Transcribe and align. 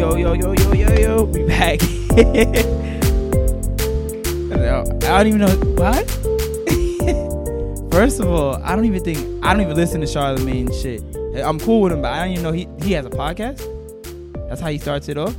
yo, 0.00 0.16
yo, 0.16 0.32
yo, 0.32 0.54
yo, 0.54 0.72
yo, 0.72 0.88
yo. 0.98 1.26
Be 1.26 1.44
back. 1.44 1.78
I 5.04 5.22
don't 5.22 5.26
even 5.26 5.40
know 5.40 5.54
what. 5.76 6.10
First 7.92 8.20
of 8.20 8.28
all, 8.28 8.54
I 8.62 8.74
don't 8.74 8.86
even 8.86 9.04
think 9.04 9.18
I 9.44 9.52
don't 9.52 9.60
even 9.60 9.76
listen 9.76 10.00
to 10.00 10.06
Charlemagne 10.06 10.72
shit. 10.72 11.02
I'm 11.36 11.60
cool 11.60 11.82
with 11.82 11.92
him, 11.92 12.00
but 12.00 12.14
I 12.14 12.24
don't 12.24 12.32
even 12.32 12.44
know 12.44 12.52
he 12.52 12.66
he 12.82 12.92
has 12.92 13.04
a 13.04 13.10
podcast. 13.10 13.58
That's 14.48 14.62
how 14.62 14.68
he 14.68 14.78
starts 14.78 15.10
it 15.10 15.18
off. 15.18 15.36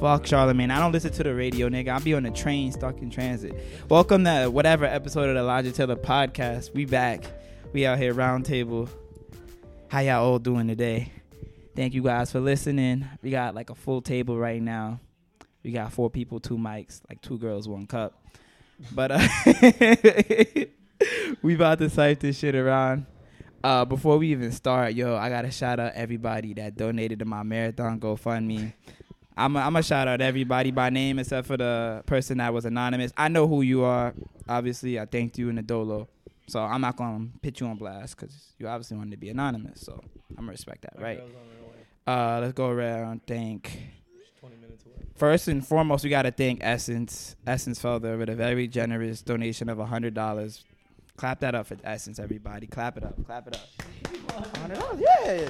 Fuck 0.00 0.26
Charlemagne. 0.26 0.70
I 0.70 0.78
don't 0.78 0.92
listen 0.92 1.12
to 1.12 1.22
the 1.22 1.34
radio, 1.34 1.68
nigga. 1.68 1.88
I'll 1.88 2.00
be 2.00 2.14
on 2.14 2.22
the 2.22 2.30
train 2.30 2.72
stuck 2.72 3.02
in 3.02 3.10
transit. 3.10 3.52
Welcome 3.90 4.24
to 4.24 4.46
whatever 4.46 4.86
episode 4.86 5.28
of 5.28 5.34
the 5.34 5.40
Elijah 5.40 5.72
Taylor 5.72 5.96
podcast. 5.96 6.72
We 6.72 6.86
back. 6.86 7.24
We 7.74 7.84
out 7.84 7.98
here 7.98 8.14
roundtable. 8.14 8.88
How 9.88 10.00
y'all 10.00 10.24
all 10.24 10.38
doing 10.38 10.68
today? 10.68 11.12
Thank 11.74 11.94
you 11.94 12.02
guys 12.02 12.30
for 12.30 12.38
listening. 12.40 13.04
We 13.20 13.30
got 13.30 13.54
like 13.54 13.68
a 13.70 13.74
full 13.74 14.00
table 14.00 14.38
right 14.38 14.62
now. 14.62 15.00
We 15.64 15.72
got 15.72 15.92
four 15.92 16.08
people, 16.08 16.38
two 16.38 16.56
mics, 16.56 17.00
like 17.08 17.20
two 17.20 17.36
girls, 17.38 17.68
one 17.68 17.86
cup. 17.86 18.22
But 18.92 19.10
uh 19.12 19.18
we 21.42 21.54
about 21.54 21.78
to 21.78 21.90
cipher 21.90 22.20
this 22.20 22.38
shit 22.38 22.54
around. 22.54 23.06
Uh, 23.62 23.84
before 23.84 24.18
we 24.18 24.28
even 24.28 24.52
start, 24.52 24.92
yo, 24.94 25.16
I 25.16 25.30
gotta 25.30 25.50
shout 25.50 25.80
out 25.80 25.92
everybody 25.94 26.52
that 26.54 26.76
donated 26.76 27.20
to 27.20 27.24
my 27.24 27.42
marathon 27.42 27.98
GoFundMe. 27.98 28.72
I'm 29.36 29.56
a, 29.56 29.60
I'm 29.60 29.74
a 29.74 29.82
shout 29.82 30.06
out 30.06 30.20
everybody 30.20 30.70
by 30.70 30.90
name 30.90 31.18
except 31.18 31.46
for 31.46 31.56
the 31.56 32.02
person 32.06 32.38
that 32.38 32.52
was 32.52 32.66
anonymous. 32.66 33.10
I 33.16 33.28
know 33.28 33.48
who 33.48 33.62
you 33.62 33.82
are. 33.82 34.14
Obviously, 34.48 35.00
I 35.00 35.06
thanked 35.06 35.38
you 35.38 35.48
in 35.48 35.56
the 35.56 35.62
dolo, 35.62 36.08
so 36.46 36.60
I'm 36.60 36.82
not 36.82 36.96
gonna 36.96 37.28
put 37.42 37.58
you 37.58 37.66
on 37.66 37.76
blast 37.76 38.16
because 38.16 38.52
you 38.58 38.68
obviously 38.68 38.96
wanted 38.98 39.12
to 39.12 39.16
be 39.16 39.30
anonymous. 39.30 39.80
So 39.80 39.98
I'm 40.30 40.44
gonna 40.44 40.52
respect 40.52 40.82
that, 40.82 41.00
right? 41.00 41.22
Uh, 42.06 42.38
let's 42.40 42.52
go 42.52 42.68
around. 42.68 43.22
Thank. 43.26 43.78
First 45.16 45.46
and 45.46 45.64
foremost, 45.66 46.02
we 46.02 46.10
gotta 46.10 46.32
thank 46.32 46.58
Essence. 46.62 47.36
Essence 47.46 47.80
Felder 47.80 48.18
with 48.18 48.28
a 48.28 48.34
very 48.34 48.66
generous 48.66 49.22
donation 49.22 49.68
of 49.68 49.78
hundred 49.78 50.12
dollars. 50.12 50.64
Clap 51.16 51.40
that 51.40 51.54
up 51.54 51.68
for 51.68 51.76
Essence, 51.84 52.18
everybody. 52.18 52.66
Clap 52.66 52.96
it 52.98 53.04
up. 53.04 53.24
Clap 53.24 53.46
it 53.46 53.56
up. 53.56 53.68
$100, 54.68 55.00
yeah. 55.00 55.48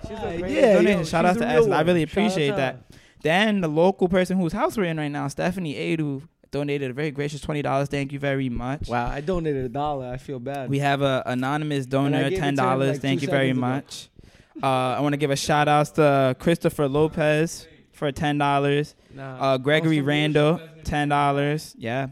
She's 0.00 0.18
a 0.18 0.38
great 0.38 0.52
yeah, 0.52 0.74
donation. 0.74 0.98
yo, 1.00 1.04
Shout 1.04 1.26
out 1.26 1.34
to 1.34 1.40
real 1.40 1.48
Essence. 1.50 1.72
I 1.74 1.82
really 1.82 2.02
appreciate 2.02 2.56
that. 2.56 2.84
Then 3.22 3.60
the 3.60 3.68
local 3.68 4.08
person 4.08 4.38
whose 4.38 4.54
house 4.54 4.76
we're 4.78 4.84
in 4.84 4.96
right 4.96 5.08
now, 5.08 5.28
Stephanie 5.28 5.74
Adu, 5.74 6.22
donated 6.50 6.90
a 6.90 6.94
very 6.94 7.10
gracious 7.10 7.40
twenty 7.40 7.60
dollars. 7.62 7.88
Thank 7.88 8.12
you 8.12 8.18
very 8.18 8.48
much. 8.48 8.88
Wow, 8.88 9.08
I 9.08 9.20
donated 9.20 9.64
a 9.66 9.68
dollar. 9.68 10.06
I 10.06 10.16
feel 10.16 10.38
bad. 10.38 10.70
We 10.70 10.78
have 10.78 11.02
an 11.02 11.22
anonymous 11.26 11.86
donor, 11.86 12.22
gave 12.24 12.26
it 12.26 12.30
to 12.30 12.36
ten 12.36 12.48
him, 12.50 12.54
dollars. 12.56 12.92
like, 12.92 13.00
Thank 13.02 13.22
you 13.22 13.28
very 13.28 13.52
much. 13.52 14.04
ago. 14.04 14.11
Much. 14.54 14.64
Uh, 14.64 14.66
I 14.98 15.00
want 15.00 15.12
to 15.12 15.16
give 15.16 15.30
a 15.30 15.36
shout 15.36 15.68
out 15.68 15.94
to 15.96 16.36
Christopher 16.38 16.88
Lopez 16.88 17.66
for 17.92 18.10
ten 18.12 18.38
dollars. 18.38 18.94
Uh, 19.18 19.58
Gregory 19.58 20.00
Randall, 20.00 20.60
ten 20.84 21.08
dollars. 21.08 21.74
Yeah. 21.78 22.08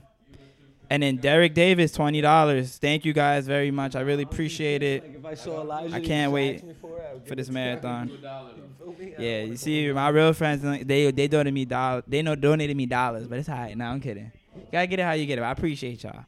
And 0.93 1.05
then 1.05 1.19
Derek 1.19 1.55
Davis, 1.55 1.93
twenty 1.93 2.21
dollars. 2.21 2.77
Thank 2.79 3.05
you 3.05 3.13
guys 3.13 3.47
very 3.47 3.71
much. 3.71 3.95
I 3.95 4.01
really 4.01 4.25
appreciate 4.25 4.83
it 4.83 5.21
I 5.25 5.35
saw 5.35 5.61
Elijah, 5.61 5.95
I 5.95 5.99
you 5.99 6.07
can't 6.07 6.33
wait 6.33 6.65
for, 6.81 6.99
it, 6.99 7.07
I 7.09 7.15
would 7.15 7.23
for 7.23 7.29
give 7.29 7.37
this 7.37 7.49
it 7.49 7.53
to 7.53 7.59
you. 7.59 7.65
marathon. 7.65 8.09
You 8.09 8.17
feel 8.79 8.95
me? 8.99 9.15
I 9.17 9.23
Yeah, 9.23 9.43
you 9.43 9.57
see, 9.57 9.93
my 9.93 10.09
real 10.09 10.33
friends, 10.33 10.63
they 10.85 11.13
they 11.13 11.29
donated 11.29 11.55
me 11.55 11.65
dollars. 11.65 12.03
They 12.09 12.23
know 12.23 12.35
donated 12.35 12.77
me 12.77 12.87
dollars, 12.87 13.29
but 13.29 13.39
it's 13.39 13.49
alright. 13.49 13.77
No, 13.77 13.85
I'm 13.85 14.01
kidding. 14.01 14.33
You 14.57 14.63
gotta 14.73 14.89
get 14.89 14.99
it 14.99 15.03
how 15.05 15.13
you 15.13 15.27
get 15.27 15.39
it. 15.39 15.43
I 15.43 15.53
appreciate 15.53 16.03
y'all. 16.03 16.25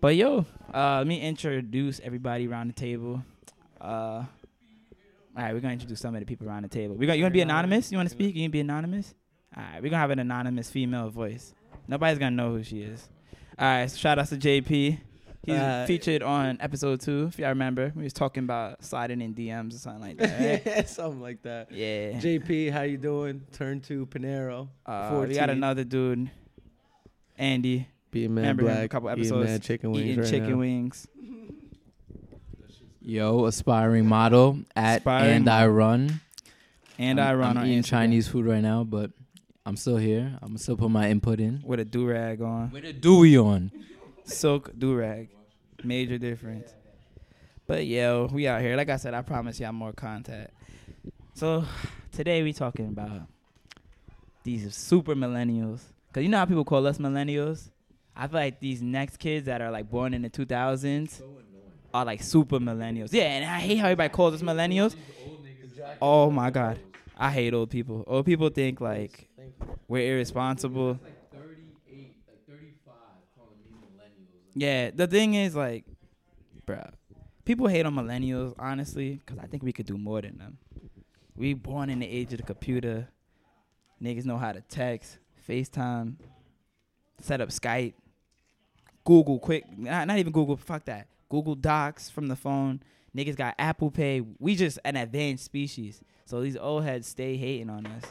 But 0.00 0.16
yo, 0.16 0.46
uh, 0.72 0.98
let 0.98 1.06
me 1.06 1.20
introduce 1.20 2.00
everybody 2.00 2.46
around 2.46 2.68
the 2.68 2.72
table. 2.72 3.22
Uh, 3.78 4.24
all 5.38 5.44
right, 5.44 5.54
we're 5.54 5.60
gonna 5.60 5.74
introduce 5.74 6.00
some 6.00 6.14
of 6.14 6.20
the 6.20 6.26
people 6.26 6.48
around 6.48 6.64
the 6.64 6.68
table. 6.68 6.96
We 6.96 7.06
gonna 7.06 7.16
you 7.16 7.22
gonna 7.22 7.32
be 7.32 7.40
anonymous? 7.40 7.92
You 7.92 7.96
wanna 7.98 8.10
speak? 8.10 8.34
You 8.34 8.42
gonna 8.42 8.50
be 8.50 8.60
anonymous? 8.60 9.14
All 9.56 9.62
right, 9.62 9.80
we're 9.82 9.88
gonna 9.90 10.00
have 10.00 10.10
an 10.10 10.18
anonymous 10.18 10.68
female 10.70 11.08
voice. 11.10 11.54
Nobody's 11.86 12.18
gonna 12.18 12.34
know 12.36 12.50
who 12.56 12.62
she 12.64 12.82
is. 12.82 13.08
All 13.58 13.66
right, 13.66 13.90
so 13.90 13.96
shout 13.96 14.18
out 14.18 14.26
to 14.28 14.36
JP. 14.36 14.98
He's 15.46 15.54
Uh, 15.56 15.84
featured 15.86 16.22
on 16.22 16.58
episode 16.60 17.00
two, 17.00 17.26
if 17.28 17.38
y'all 17.38 17.48
remember. 17.50 17.92
We 17.96 18.02
was 18.02 18.12
talking 18.12 18.42
about 18.44 18.84
sliding 18.84 19.22
in 19.22 19.34
DMs 19.34 19.74
or 19.74 19.78
something 19.78 20.02
like 20.02 20.18
that. 20.18 20.66
Right? 20.66 20.88
Something 20.88 21.22
like 21.22 21.40
that. 21.42 21.72
yeah. 21.72 22.12
JP, 22.20 22.70
how 22.72 22.82
you 22.82 22.98
doing? 22.98 23.42
Turn 23.52 23.80
to 23.82 24.04
Panero. 24.06 24.68
Uh, 24.84 25.24
we 25.26 25.34
got 25.34 25.48
another 25.50 25.84
dude, 25.84 26.30
Andy. 27.38 27.88
Be 28.10 28.26
Remember 28.26 28.68
him 28.68 28.84
a 28.84 28.88
couple 28.88 29.08
episodes 29.10 29.48
Eating 29.50 29.60
chicken 29.60 29.92
wings 29.92 30.04
eating 30.06 30.20
right 30.22 30.30
chicken 30.30 30.50
now. 30.50 30.56
wings. 30.56 31.06
Yo, 33.08 33.46
aspiring 33.46 34.04
model 34.04 34.58
at 34.76 34.98
Aspiring 34.98 35.36
and 35.36 35.48
I 35.48 35.66
run. 35.66 36.20
And 36.98 37.18
I'm, 37.18 37.26
I 37.26 37.34
run 37.36 37.56
I'm 37.56 37.64
eating 37.64 37.82
Instagram 37.82 37.86
Chinese 37.86 38.28
food 38.28 38.44
right 38.44 38.60
now, 38.60 38.84
but 38.84 39.12
I'm 39.64 39.78
still 39.78 39.96
here. 39.96 40.38
I'm 40.42 40.58
still 40.58 40.76
put 40.76 40.90
my 40.90 41.08
input 41.08 41.40
in. 41.40 41.62
with 41.64 41.80
a 41.80 41.86
do 41.86 42.06
rag 42.06 42.42
on, 42.42 42.70
With 42.70 42.84
a 42.84 42.92
Dewey 42.92 43.38
on. 43.38 43.72
silk 44.24 44.72
do 44.76 44.94
rag, 44.94 45.30
major 45.82 46.18
difference. 46.18 46.74
But 47.66 47.86
yo, 47.86 48.28
we 48.30 48.46
out 48.46 48.60
here. 48.60 48.76
Like 48.76 48.90
I 48.90 48.96
said, 48.96 49.14
I 49.14 49.22
promise 49.22 49.58
y'all 49.58 49.72
more 49.72 49.94
content. 49.94 50.50
So 51.32 51.64
today 52.12 52.42
we 52.42 52.52
talking 52.52 52.88
about 52.88 53.22
these 54.44 54.76
super 54.76 55.14
millennials. 55.14 55.80
Cause 56.12 56.22
you 56.22 56.28
know 56.28 56.36
how 56.36 56.44
people 56.44 56.66
call 56.66 56.86
us 56.86 56.98
millennials. 56.98 57.70
I 58.14 58.26
feel 58.26 58.38
like 58.40 58.60
these 58.60 58.82
next 58.82 59.16
kids 59.16 59.46
that 59.46 59.62
are 59.62 59.70
like 59.70 59.88
born 59.88 60.12
in 60.12 60.20
the 60.20 60.28
2000s 60.28 61.22
are 61.92 62.04
like 62.04 62.22
super 62.22 62.58
millennials. 62.58 63.12
Yeah, 63.12 63.24
and 63.24 63.44
I 63.44 63.58
hate 63.58 63.76
how 63.76 63.86
everybody 63.86 64.08
calls 64.10 64.34
us 64.34 64.42
millennials. 64.42 64.94
Oh 66.02 66.30
my 66.30 66.50
god, 66.50 66.78
I 67.16 67.30
hate 67.30 67.54
old 67.54 67.70
people. 67.70 68.04
Old 68.06 68.26
people 68.26 68.48
think 68.50 68.80
like 68.80 69.28
we're 69.86 70.14
irresponsible. 70.14 70.98
Yeah, 74.54 74.90
the 74.92 75.06
thing 75.06 75.34
is 75.34 75.54
like, 75.54 75.84
bruh, 76.66 76.90
people 77.44 77.68
hate 77.68 77.86
on 77.86 77.94
millennials 77.94 78.54
honestly 78.58 79.20
because 79.24 79.38
I 79.38 79.46
think 79.46 79.62
we 79.62 79.72
could 79.72 79.86
do 79.86 79.96
more 79.96 80.20
than 80.20 80.38
them. 80.38 80.58
We 81.36 81.54
born 81.54 81.90
in 81.90 82.00
the 82.00 82.08
age 82.08 82.32
of 82.32 82.38
the 82.38 82.42
computer. 82.42 83.08
Niggas 84.02 84.24
know 84.24 84.36
how 84.36 84.52
to 84.52 84.60
text, 84.62 85.18
FaceTime, 85.48 86.14
set 87.20 87.40
up 87.40 87.50
Skype, 87.50 87.94
Google 89.04 89.38
quick. 89.38 89.64
Not, 89.78 90.08
not 90.08 90.18
even 90.18 90.32
Google. 90.32 90.56
Fuck 90.56 90.84
that. 90.86 91.06
Google 91.28 91.54
Docs 91.54 92.10
from 92.10 92.28
the 92.28 92.36
phone. 92.36 92.82
Niggas 93.16 93.36
got 93.36 93.54
Apple 93.58 93.90
Pay. 93.90 94.22
We 94.38 94.54
just 94.54 94.78
an 94.84 94.96
advanced 94.96 95.44
species. 95.44 96.00
So 96.24 96.40
these 96.40 96.56
old 96.56 96.84
heads 96.84 97.08
stay 97.08 97.36
hating 97.36 97.70
on 97.70 97.86
us. 97.86 98.04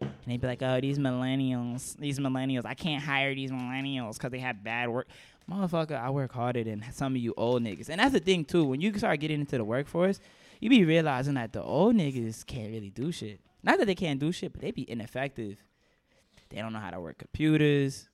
And 0.00 0.12
they 0.26 0.36
be 0.36 0.46
like, 0.46 0.62
oh, 0.62 0.80
these 0.80 0.98
millennials, 0.98 1.96
these 1.98 2.18
millennials, 2.18 2.64
I 2.64 2.74
can't 2.74 3.02
hire 3.02 3.34
these 3.34 3.50
millennials 3.50 4.14
because 4.14 4.30
they 4.30 4.38
have 4.38 4.64
bad 4.64 4.88
work. 4.88 5.08
Motherfucker, 5.50 6.00
I 6.00 6.10
work 6.10 6.32
harder 6.32 6.64
than 6.64 6.84
some 6.92 7.14
of 7.14 7.20
you 7.20 7.34
old 7.36 7.62
niggas. 7.62 7.88
And 7.88 8.00
that's 8.00 8.12
the 8.12 8.20
thing, 8.20 8.44
too. 8.44 8.64
When 8.64 8.80
you 8.80 8.96
start 8.96 9.20
getting 9.20 9.40
into 9.40 9.58
the 9.58 9.64
workforce, 9.64 10.20
you 10.60 10.70
be 10.70 10.84
realizing 10.84 11.34
that 11.34 11.52
the 11.52 11.62
old 11.62 11.96
niggas 11.96 12.46
can't 12.46 12.70
really 12.70 12.90
do 12.90 13.12
shit. 13.12 13.40
Not 13.62 13.78
that 13.78 13.86
they 13.86 13.94
can't 13.94 14.20
do 14.20 14.32
shit, 14.32 14.52
but 14.52 14.62
they 14.62 14.70
be 14.70 14.88
ineffective. 14.90 15.58
They 16.50 16.58
don't 16.58 16.72
know 16.72 16.78
how 16.78 16.90
to 16.90 17.00
work 17.00 17.18
computers. 17.18 18.08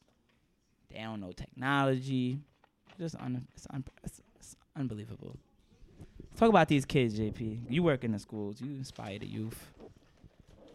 They 0.91 1.01
don't 1.01 1.21
know 1.21 1.33
technology. 1.33 2.39
Just 2.99 3.17
un- 3.17 3.47
it's, 3.55 3.67
un- 3.71 3.85
it's, 4.05 4.21
unbelievable. 4.77 5.37
Talk 6.37 6.51
about 6.51 6.69
these 6.69 6.85
kids, 6.85 7.19
JP. 7.19 7.71
You 7.71 7.83
work 7.83 8.05
in 8.05 8.13
the 8.13 8.19
schools. 8.19 8.61
You 8.61 8.69
inspire 8.69 9.19
the 9.19 9.27
youth. 9.27 9.67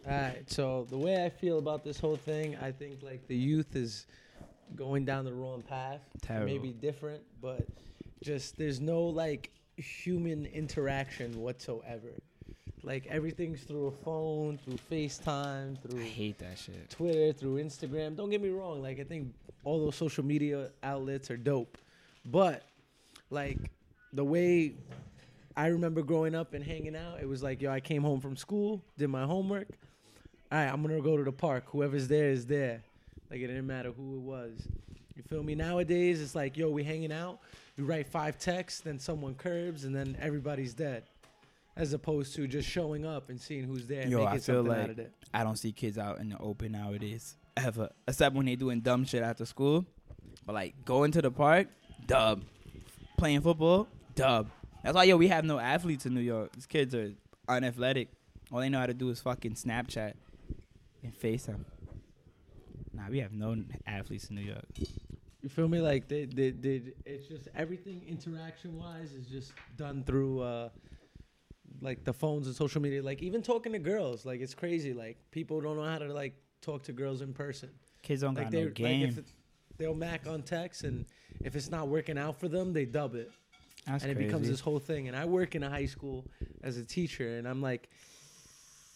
All 0.08 0.12
right. 0.12 0.42
So 0.50 0.86
the 0.90 0.98
way 0.98 1.24
I 1.24 1.28
feel 1.28 1.58
about 1.58 1.84
this 1.84 2.00
whole 2.00 2.16
thing, 2.16 2.56
I 2.60 2.72
think 2.72 3.02
like 3.02 3.26
the 3.28 3.36
youth 3.36 3.76
is 3.76 4.06
going 4.74 5.04
down 5.04 5.24
the 5.24 5.32
wrong 5.32 5.62
path. 5.62 6.00
Terrible. 6.20 6.46
Maybe 6.46 6.70
different, 6.72 7.22
but 7.40 7.66
just 8.22 8.56
there's 8.56 8.80
no 8.80 9.02
like 9.02 9.50
human 9.76 10.46
interaction 10.46 11.40
whatsoever. 11.40 12.12
Like 12.82 13.06
everything's 13.06 13.62
through 13.62 13.86
a 13.86 13.90
phone, 13.92 14.58
through 14.58 14.78
FaceTime, 14.90 15.80
through 15.80 16.00
I 16.00 16.02
through 16.02 16.10
hate 16.10 16.38
that 16.38 16.58
shit. 16.58 16.90
Twitter, 16.90 17.32
through 17.32 17.62
Instagram. 17.62 18.16
Don't 18.16 18.30
get 18.30 18.42
me 18.42 18.48
wrong. 18.50 18.82
Like 18.82 18.98
I 18.98 19.04
think 19.04 19.32
all 19.62 19.84
those 19.84 19.94
social 19.94 20.24
media 20.24 20.70
outlets 20.82 21.30
are 21.30 21.36
dope, 21.36 21.78
but 22.26 22.64
like 23.30 23.58
the 24.12 24.24
way 24.24 24.74
I 25.56 25.66
remember 25.68 26.02
growing 26.02 26.34
up 26.34 26.54
and 26.54 26.64
hanging 26.64 26.96
out, 26.96 27.20
it 27.20 27.28
was 27.28 27.42
like, 27.42 27.62
yo, 27.62 27.70
I 27.70 27.80
came 27.80 28.02
home 28.02 28.20
from 28.20 28.36
school, 28.36 28.82
did 28.98 29.08
my 29.08 29.24
homework. 29.24 29.68
All 30.50 30.58
right, 30.58 30.66
I'm 30.66 30.82
gonna 30.82 31.00
go 31.00 31.16
to 31.16 31.24
the 31.24 31.32
park. 31.32 31.64
Whoever's 31.68 32.08
there 32.08 32.30
is 32.30 32.46
there. 32.46 32.82
Like 33.30 33.40
it 33.40 33.46
didn't 33.46 33.66
matter 33.66 33.90
who 33.90 34.16
it 34.16 34.20
was. 34.20 34.68
You 35.16 35.22
feel 35.22 35.42
me? 35.42 35.54
Nowadays, 35.54 36.20
it's 36.20 36.34
like, 36.34 36.56
yo, 36.56 36.70
we 36.70 36.84
hanging 36.84 37.12
out. 37.12 37.40
We 37.76 37.84
write 37.84 38.06
five 38.06 38.38
texts, 38.38 38.80
then 38.80 38.98
someone 38.98 39.34
curbs, 39.34 39.84
and 39.84 39.94
then 39.94 40.16
everybody's 40.20 40.74
dead. 40.74 41.04
As 41.74 41.94
opposed 41.94 42.34
to 42.36 42.46
just 42.46 42.68
showing 42.68 43.06
up 43.06 43.30
and 43.30 43.40
seeing 43.40 43.64
who's 43.64 43.86
there 43.86 44.02
and 44.02 44.10
Yo, 44.10 44.18
making 44.18 44.28
I 44.28 44.32
feel 44.32 44.42
something 44.42 44.66
like 44.66 44.78
out 44.78 44.90
of 44.90 44.98
it. 44.98 45.12
I 45.32 45.42
don't 45.42 45.56
see 45.56 45.72
kids 45.72 45.96
out 45.96 46.18
in 46.18 46.28
the 46.28 46.38
open 46.38 46.72
nowadays 46.72 47.36
ever, 47.56 47.88
except 48.06 48.34
when 48.34 48.44
they 48.44 48.56
doing 48.56 48.80
dumb 48.80 49.06
shit 49.06 49.22
after 49.22 49.46
school. 49.46 49.86
But 50.44 50.54
like 50.54 50.84
going 50.84 51.12
to 51.12 51.22
the 51.22 51.30
park, 51.30 51.68
dub. 52.06 52.42
Playing 53.16 53.40
football, 53.40 53.86
dub. 54.14 54.50
That's 54.82 54.94
why 54.94 55.04
yo 55.04 55.16
we 55.16 55.28
have 55.28 55.44
no 55.44 55.58
athletes 55.58 56.06
in 56.06 56.14
New 56.14 56.20
York. 56.20 56.52
These 56.52 56.66
kids 56.66 56.94
are 56.94 57.12
unathletic. 57.48 58.08
All 58.50 58.60
they 58.60 58.68
know 58.68 58.80
how 58.80 58.86
to 58.86 58.94
do 58.94 59.08
is 59.10 59.20
fucking 59.20 59.54
Snapchat 59.54 60.14
and 61.02 61.18
FaceTime. 61.18 61.64
Nah, 62.92 63.08
we 63.08 63.20
have 63.20 63.32
no 63.32 63.56
athletes 63.86 64.28
in 64.28 64.36
New 64.36 64.42
York. 64.42 64.66
You 65.42 65.48
feel 65.48 65.68
me? 65.68 65.80
Like 65.80 66.08
they, 66.08 66.26
they, 66.26 66.50
they, 66.50 66.82
it's 67.04 67.26
just 67.26 67.48
everything 67.54 68.02
interaction 68.06 68.78
wise 68.78 69.12
is 69.12 69.26
just 69.26 69.52
done 69.76 70.04
through 70.04 70.40
uh, 70.40 70.68
like 71.80 72.04
the 72.04 72.12
phones 72.12 72.46
and 72.46 72.54
social 72.54 72.80
media. 72.80 73.02
Like 73.02 73.22
even 73.22 73.42
talking 73.42 73.72
to 73.72 73.78
girls, 73.78 74.24
like 74.24 74.40
it's 74.40 74.54
crazy. 74.54 74.92
Like 74.92 75.18
people 75.30 75.60
don't 75.60 75.76
know 75.76 75.84
how 75.84 75.98
to 75.98 76.12
like 76.12 76.34
talk 76.60 76.84
to 76.84 76.92
girls 76.92 77.22
in 77.22 77.32
person. 77.32 77.70
Kids 78.02 78.20
don't 78.22 78.34
like 78.34 78.50
got 78.50 78.52
no 78.52 78.68
game. 78.68 79.00
Like 79.00 79.10
if 79.10 79.18
it, 79.18 79.26
they'll 79.78 79.94
mac 79.94 80.26
on 80.28 80.42
text, 80.42 80.84
and 80.84 81.06
if 81.40 81.56
it's 81.56 81.70
not 81.70 81.88
working 81.88 82.18
out 82.18 82.38
for 82.38 82.48
them, 82.48 82.72
they 82.72 82.84
dub 82.84 83.14
it, 83.14 83.32
That's 83.86 84.04
and 84.04 84.14
crazy. 84.14 84.24
it 84.24 84.26
becomes 84.28 84.48
this 84.48 84.60
whole 84.60 84.78
thing. 84.78 85.08
And 85.08 85.16
I 85.16 85.24
work 85.24 85.54
in 85.54 85.62
a 85.62 85.70
high 85.70 85.86
school 85.86 86.24
as 86.62 86.76
a 86.76 86.84
teacher, 86.84 87.36
and 87.36 87.48
I'm 87.48 87.60
like, 87.60 87.88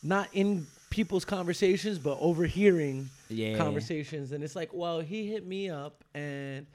not 0.02 0.28
in 0.32 0.66
people's 0.90 1.24
conversations, 1.24 1.98
but 1.98 2.18
overhearing 2.20 3.10
yeah. 3.28 3.56
conversations 3.56 4.32
and 4.32 4.44
it's 4.44 4.56
like 4.56 4.72
well 4.72 5.00
he 5.00 5.26
hit 5.26 5.46
me 5.46 5.68
up 5.70 6.04
and 6.14 6.66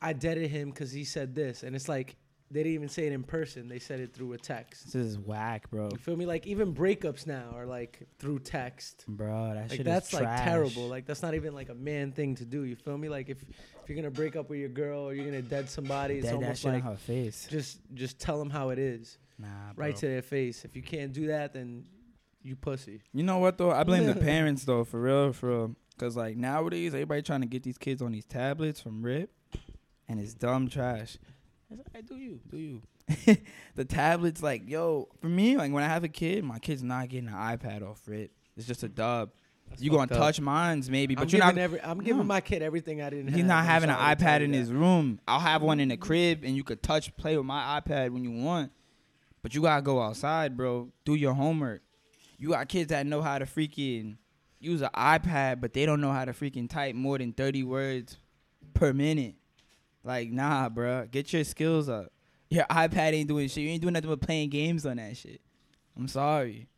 i 0.00 0.12
deaded 0.12 0.50
him 0.50 0.70
because 0.70 0.92
he 0.92 1.04
said 1.04 1.34
this 1.34 1.62
and 1.62 1.74
it's 1.74 1.88
like 1.88 2.16
they 2.52 2.62
didn't 2.62 2.74
even 2.74 2.88
say 2.88 3.06
it 3.06 3.12
in 3.12 3.22
person 3.22 3.66
they 3.68 3.78
said 3.78 3.98
it 3.98 4.12
through 4.14 4.32
a 4.34 4.38
text 4.38 4.84
This 4.86 4.94
is 4.94 5.18
whack, 5.18 5.70
bro. 5.70 5.88
you 5.90 5.98
feel 5.98 6.16
me 6.16 6.26
like 6.26 6.46
even 6.46 6.74
breakups 6.74 7.26
now 7.26 7.46
are 7.56 7.66
like 7.66 8.00
through 8.18 8.40
text 8.40 9.04
Bro, 9.08 9.54
that 9.54 9.68
like 9.70 9.76
shit 9.78 9.84
that's 9.84 10.08
is 10.08 10.14
like 10.14 10.22
trash. 10.24 10.44
terrible 10.44 10.88
like 10.88 11.06
that's 11.06 11.22
not 11.22 11.34
even 11.34 11.54
like 11.54 11.68
a 11.70 11.74
man 11.74 12.12
thing 12.12 12.34
to 12.36 12.44
do 12.44 12.64
you 12.64 12.76
feel 12.76 12.98
me 12.98 13.08
like 13.08 13.28
if 13.28 13.42
if 13.42 13.88
you're 13.88 13.96
gonna 13.96 14.10
break 14.10 14.36
up 14.36 14.50
with 14.50 14.58
your 14.60 14.68
girl 14.68 15.00
or 15.08 15.14
you're 15.14 15.24
gonna 15.24 15.42
dead 15.42 15.68
somebody 15.68 16.14
it's 16.16 16.24
Dead 16.26 16.34
that 16.34 16.42
almost 16.42 16.62
shit 16.62 16.72
like 16.74 16.84
her 16.84 16.96
face. 16.96 17.46
just 17.50 17.80
just 17.94 18.18
tell 18.20 18.38
them 18.38 18.50
how 18.50 18.68
it 18.70 18.78
is 18.78 19.18
Nah, 19.38 19.48
bro. 19.74 19.86
right 19.86 19.96
to 19.96 20.06
their 20.06 20.22
face 20.22 20.64
if 20.64 20.76
you 20.76 20.82
can't 20.82 21.12
do 21.12 21.28
that 21.28 21.52
then 21.52 21.84
you 22.44 22.54
pussy 22.56 23.00
You 23.12 23.22
know 23.22 23.38
what 23.38 23.56
though? 23.56 23.70
I 23.70 23.82
blame 23.84 24.04
the 24.06 24.14
parents 24.32 24.64
though, 24.64 24.82
for 24.84 25.00
real, 25.00 25.32
for 25.32 25.48
real. 25.48 25.76
Cause 25.98 26.16
like 26.16 26.36
nowadays, 26.36 26.92
everybody 26.92 27.22
trying 27.22 27.42
to 27.42 27.46
get 27.46 27.62
these 27.62 27.78
kids 27.78 28.02
on 28.02 28.10
these 28.10 28.24
tablets 28.24 28.80
from 28.80 29.00
Rip, 29.02 29.30
and 30.08 30.18
it's 30.18 30.34
dumb 30.34 30.68
trash. 30.68 31.18
"Hey, 31.92 32.02
do 32.02 32.16
you, 32.16 32.40
do 32.50 32.56
you? 32.58 32.82
the 33.74 33.84
tablets, 33.84 34.42
like, 34.42 34.68
yo, 34.68 35.08
for 35.20 35.28
me, 35.28 35.56
like 35.56 35.72
when 35.72 35.82
I 35.82 35.88
have 35.88 36.04
a 36.04 36.08
kid, 36.08 36.44
my 36.44 36.58
kid's 36.58 36.82
not 36.82 37.08
getting 37.08 37.28
an 37.28 37.34
iPad 37.34 37.82
off 37.82 38.00
Rip. 38.06 38.30
It's 38.56 38.66
just 38.66 38.82
a 38.82 38.88
dub. 38.88 39.30
That's 39.68 39.80
you 39.82 39.90
gonna 39.90 40.02
up. 40.02 40.10
touch 40.10 40.40
mines 40.40 40.90
maybe, 40.90 41.14
but 41.14 41.22
I'm 41.22 41.28
you're 41.28 41.38
not. 41.40 41.56
every, 41.56 41.80
I'm 41.80 41.98
giving 42.00 42.18
No. 42.18 42.24
my 42.24 42.40
kid 42.42 42.60
everything 42.62 43.00
I 43.00 43.08
didn't 43.10 43.28
have. 43.28 43.34
He's 43.36 43.44
not 43.44 43.64
having 43.64 43.88
an 43.88 43.96
sorry 43.96 44.16
to 44.16 44.22
tell 44.22 44.38
iPad 44.38 44.40
in 44.42 44.52
his 44.52 44.70
room. 44.72 45.18
I'll 45.26 45.40
have 45.40 45.62
one 45.62 45.80
in 45.80 45.88
the 45.88 45.96
crib, 45.96 46.42
and 46.44 46.54
you 46.56 46.62
could 46.62 46.82
touch, 46.82 47.16
play 47.16 47.36
with 47.36 47.46
my 47.46 47.80
iPad 47.80 48.10
when 48.10 48.22
you 48.22 48.32
want. 48.32 48.70
But 49.42 49.54
you 49.54 49.62
gotta 49.62 49.82
go 49.82 50.00
outside, 50.00 50.56
bro. 50.56 50.88
Do 51.04 51.14
your 51.14 51.32
homework. 51.34 51.82
You 52.38 52.50
got 52.50 52.68
kids 52.68 52.90
that 52.90 53.06
know 53.06 53.22
how 53.22 53.38
to 53.38 53.46
freaking 53.46 54.16
use 54.60 54.82
an 54.82 54.90
iPad, 54.94 55.60
but 55.60 55.72
they 55.72 55.86
don't 55.86 56.00
know 56.00 56.12
how 56.12 56.24
to 56.24 56.32
freaking 56.32 56.68
type 56.68 56.94
more 56.94 57.16
than 57.18 57.32
thirty 57.32 57.62
words 57.62 58.18
per 58.74 58.92
minute. 58.92 59.36
Like, 60.04 60.30
nah, 60.30 60.68
bro. 60.68 61.06
Get 61.10 61.32
your 61.32 61.44
skills 61.44 61.88
up. 61.88 62.12
Your 62.50 62.64
iPad 62.64 63.14
ain't 63.14 63.28
doing 63.28 63.48
shit. 63.48 63.64
You 63.64 63.70
ain't 63.70 63.80
doing 63.80 63.94
nothing 63.94 64.10
but 64.10 64.20
playing 64.20 64.50
games 64.50 64.84
on 64.84 64.96
that 64.96 65.16
shit. 65.16 65.40
I'm 65.96 66.08
sorry. 66.08 66.68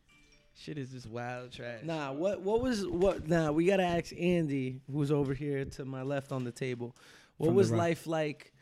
Shit 0.57 0.79
is 0.79 0.91
just 0.91 1.09
wild 1.09 1.51
trash. 1.51 1.81
Nah, 1.83 2.13
what 2.13 2.41
what 2.43 2.61
was 2.63 2.87
what? 2.87 3.27
Nah, 3.29 3.51
we 3.51 3.67
gotta 3.67 3.83
ask 3.83 4.13
Andy, 4.17 4.81
who's 4.91 5.11
over 5.11 5.35
here 5.35 5.65
to 5.65 5.85
my 5.85 6.03
left 6.03 6.31
on 6.31 6.45
the 6.45 6.53
table. 6.53 6.95
What 7.39 7.49
From 7.49 7.57
was 7.57 7.73
life 7.73 8.07
like 8.07 8.53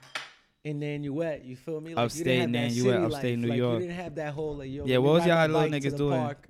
in 0.65 0.81
Nanuet? 0.81 1.45
You 1.45 1.55
feel 1.55 1.83
me? 1.83 1.95
Like, 1.95 2.07
Upstate 2.07 2.27
you 2.27 2.47
didn't 2.47 2.55
have 2.55 2.73
Nanuet, 2.73 3.05
upstate 3.05 3.39
life. 3.39 3.39
New 3.39 3.49
like, 3.49 3.59
York. 3.59 3.75
You 3.75 3.81
didn't 3.81 3.97
have 3.97 4.15
that 4.15 4.33
whole 4.33 4.57
like 4.57 4.71
yo. 4.71 4.87
Yeah, 4.87 4.97
let 4.97 5.03
what 5.03 5.13
was 5.13 5.27
y'all 5.27 5.49
little 5.49 5.69
niggas 5.69 5.97
doing? 5.99 6.19
Park, 6.19 6.49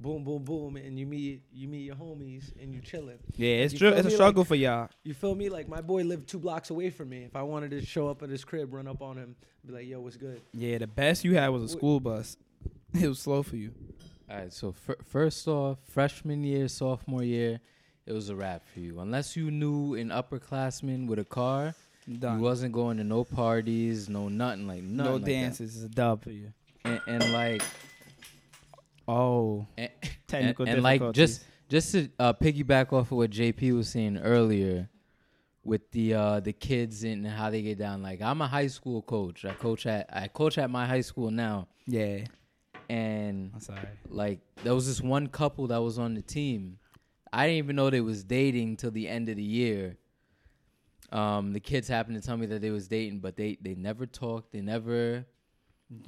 boom, 0.00 0.24
boom, 0.24 0.42
boom, 0.44 0.76
and 0.76 0.98
you 0.98 1.06
meet 1.06 1.42
you 1.52 1.68
meet 1.68 1.82
your 1.82 1.94
homies 1.96 2.52
and 2.60 2.74
you 2.74 2.80
chilling. 2.80 3.18
Yeah, 3.36 3.56
it's 3.56 3.72
You 3.74 3.78
true. 3.80 3.88
It's 3.90 4.06
a 4.06 4.08
me? 4.08 4.14
struggle 4.14 4.44
for 4.44 4.54
y'all. 4.54 4.88
You 5.04 5.14
feel 5.14 5.34
me? 5.34 5.48
Like 5.48 5.68
my 5.68 5.80
boy 5.80 6.02
lived 6.02 6.28
two 6.28 6.38
blocks 6.38 6.70
away 6.70 6.90
from 6.90 7.08
me. 7.10 7.24
If 7.24 7.36
I 7.36 7.42
wanted 7.42 7.70
to 7.72 7.84
show 7.84 8.08
up 8.08 8.22
at 8.22 8.28
his 8.30 8.44
crib, 8.44 8.72
run 8.72 8.86
up 8.88 9.02
on 9.02 9.16
him, 9.16 9.36
be 9.66 9.72
like, 9.72 9.86
"Yo, 9.86 10.00
what's 10.00 10.16
good?" 10.16 10.40
Yeah, 10.52 10.78
the 10.78 10.86
best 10.86 11.24
you 11.24 11.36
had 11.36 11.48
was 11.48 11.62
a 11.62 11.68
school 11.68 12.00
bus. 12.00 12.36
It 13.00 13.06
was 13.06 13.20
slow 13.20 13.42
for 13.44 13.56
you. 13.56 13.72
All 14.28 14.36
right, 14.36 14.52
so 14.52 14.72
fir- 14.72 14.96
first 15.06 15.46
off, 15.46 15.78
freshman 15.92 16.42
year, 16.42 16.66
sophomore 16.66 17.22
year, 17.22 17.60
it 18.04 18.12
was 18.12 18.28
a 18.30 18.34
wrap 18.34 18.62
for 18.72 18.80
you. 18.80 18.98
Unless 18.98 19.36
you 19.36 19.50
knew 19.52 19.94
an 19.94 20.08
upperclassman 20.08 21.06
with 21.06 21.18
a 21.20 21.24
car, 21.24 21.74
Done. 22.18 22.38
you 22.38 22.42
wasn't 22.42 22.72
going 22.72 22.96
to 22.96 23.04
no 23.04 23.22
parties, 23.24 24.08
no 24.08 24.28
nothing 24.28 24.66
like 24.66 24.82
nothing 24.82 24.96
no 25.12 25.12
like 25.18 25.24
that. 25.24 25.30
dances. 25.30 25.76
It's 25.76 25.84
a 25.84 25.88
dub 25.88 26.24
for 26.24 26.30
you. 26.32 26.52
and, 26.84 27.00
and 27.06 27.32
like 27.32 27.62
Oh, 29.10 29.66
and, 29.76 29.90
technical 30.28 30.66
and, 30.66 30.74
and 30.74 30.82
like 30.84 31.12
just 31.12 31.44
just 31.68 31.90
to 31.92 32.08
uh, 32.20 32.32
piggyback 32.32 32.92
off 32.92 33.10
of 33.10 33.18
what 33.18 33.30
JP 33.30 33.74
was 33.74 33.88
saying 33.88 34.18
earlier 34.18 34.88
with 35.64 35.90
the 35.90 36.14
uh, 36.14 36.40
the 36.40 36.52
kids 36.52 37.02
and 37.02 37.26
how 37.26 37.50
they 37.50 37.60
get 37.60 37.76
down. 37.76 38.04
Like 38.04 38.22
I'm 38.22 38.40
a 38.40 38.46
high 38.46 38.68
school 38.68 39.02
coach. 39.02 39.44
I 39.44 39.52
coach 39.54 39.86
at 39.86 40.08
I 40.12 40.28
coach 40.28 40.58
at 40.58 40.70
my 40.70 40.86
high 40.86 41.00
school 41.00 41.32
now, 41.32 41.66
yeah. 41.88 42.24
and 42.88 43.50
I'm 43.52 43.60
sorry. 43.60 43.88
like 44.08 44.38
there 44.62 44.76
was 44.76 44.86
this 44.86 45.00
one 45.00 45.26
couple 45.26 45.66
that 45.68 45.82
was 45.82 45.98
on 45.98 46.14
the 46.14 46.22
team. 46.22 46.78
I 47.32 47.46
didn't 47.46 47.58
even 47.58 47.74
know 47.74 47.90
they 47.90 48.00
was 48.00 48.22
dating 48.22 48.76
till 48.76 48.92
the 48.92 49.08
end 49.08 49.28
of 49.28 49.34
the 49.34 49.42
year. 49.42 49.96
Um, 51.10 51.52
the 51.52 51.60
kids 51.60 51.88
happened 51.88 52.20
to 52.20 52.24
tell 52.24 52.36
me 52.36 52.46
that 52.46 52.60
they 52.60 52.70
was 52.70 52.86
dating, 52.86 53.18
but 53.18 53.36
they 53.36 53.58
they 53.60 53.74
never 53.74 54.06
talked. 54.06 54.52
They 54.52 54.60
never 54.60 55.26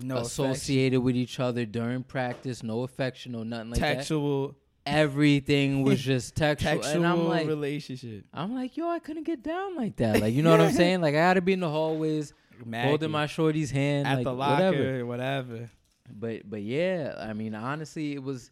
No 0.01 0.19
associated 0.19 1.01
with 1.01 1.17
each 1.17 1.41
other 1.41 1.65
during 1.67 2.05
practice. 2.05 2.63
No 2.63 2.83
affection, 2.83 3.33
no 3.33 3.43
nothing 3.43 3.71
like 3.71 3.81
that. 3.81 3.95
textual, 3.97 4.57
Everything 4.85 5.83
was 5.83 6.01
just 6.03 6.35
textual, 6.35 6.75
textual 6.75 7.05
and 7.05 7.07
I'm 7.07 7.29
like, 7.29 7.47
relationship. 7.47 8.25
I'm 8.35 8.55
like, 8.55 8.77
yo, 8.77 8.89
I 8.89 8.99
couldn't 8.99 9.25
get 9.25 9.43
down 9.43 9.77
like 9.77 9.97
that. 9.97 10.21
Like, 10.21 10.35
you 10.35 10.43
know 10.43 10.51
what 10.51 10.61
I'm 10.61 10.73
saying? 10.85 11.01
Like, 11.01 11.15
I 11.15 11.19
had 11.19 11.35
to 11.35 11.41
be 11.41 11.53
in 11.53 11.61
the 11.61 11.69
hallways 11.69 12.33
holding 12.73 13.11
my 13.11 13.27
shorty's 13.27 13.71
hand, 13.71 14.07
at 14.07 14.17
like, 14.17 14.25
the 14.25 14.33
locker, 14.33 14.65
whatever. 14.71 15.07
whatever. 15.07 15.71
But 16.13 16.49
but 16.51 16.63
yeah, 16.63 17.15
I 17.19 17.33
mean, 17.33 17.55
honestly, 17.55 18.13
it 18.13 18.23
was 18.23 18.51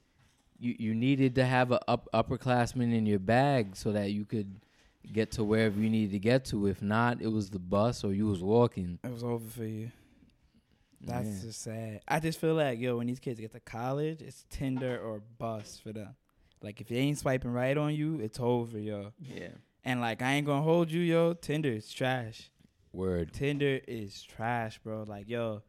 you 0.58 0.74
you 0.78 0.94
needed 0.94 1.34
to 1.36 1.44
have 1.44 1.72
a 1.72 1.80
up, 1.88 2.08
upperclassman 2.14 2.94
in 2.94 3.06
your 3.06 3.18
bag 3.18 3.76
so 3.76 3.92
that 3.92 4.12
you 4.12 4.24
could 4.24 4.60
get 5.12 5.32
to 5.32 5.44
wherever 5.44 5.80
you 5.80 5.90
needed 5.90 6.12
to 6.12 6.18
get 6.18 6.44
to. 6.46 6.66
If 6.66 6.80
not, 6.80 7.20
it 7.20 7.28
was 7.28 7.50
the 7.50 7.58
bus 7.58 8.04
or 8.04 8.12
you 8.12 8.26
was 8.26 8.42
walking. 8.42 8.98
It 9.02 9.10
was 9.10 9.24
over 9.24 9.48
for 9.48 9.64
you. 9.64 9.90
That's 11.02 11.28
Yeah. 11.28 11.42
just 11.42 11.62
sad. 11.62 12.00
I 12.06 12.20
just 12.20 12.38
feel 12.40 12.54
like 12.54 12.78
yo, 12.78 12.98
when 12.98 13.06
these 13.06 13.20
kids 13.20 13.40
get 13.40 13.52
to 13.52 13.60
college, 13.60 14.20
it's 14.22 14.44
Tinder 14.50 14.98
or 14.98 15.20
bust 15.38 15.82
for 15.82 15.92
them. 15.92 16.14
Like 16.62 16.80
if 16.80 16.88
they 16.88 16.96
ain't 16.96 17.18
swiping 17.18 17.52
right 17.52 17.76
on 17.76 17.94
you, 17.94 18.20
it's 18.20 18.38
over, 18.40 18.78
yo. 18.78 19.12
yeah. 19.18 19.48
And 19.84 20.00
like 20.00 20.20
I 20.20 20.32
ain't 20.34 20.46
gonna 20.46 20.62
hold 20.62 20.90
you, 20.90 21.00
yo. 21.00 21.32
Tinder 21.32 21.70
is 21.70 21.90
trash. 21.90 22.50
Word. 22.92 23.32
Tinder 23.32 23.80
is 23.88 24.22
trash, 24.22 24.78
bro. 24.78 25.04
Like 25.08 25.28
yo, 25.28 25.62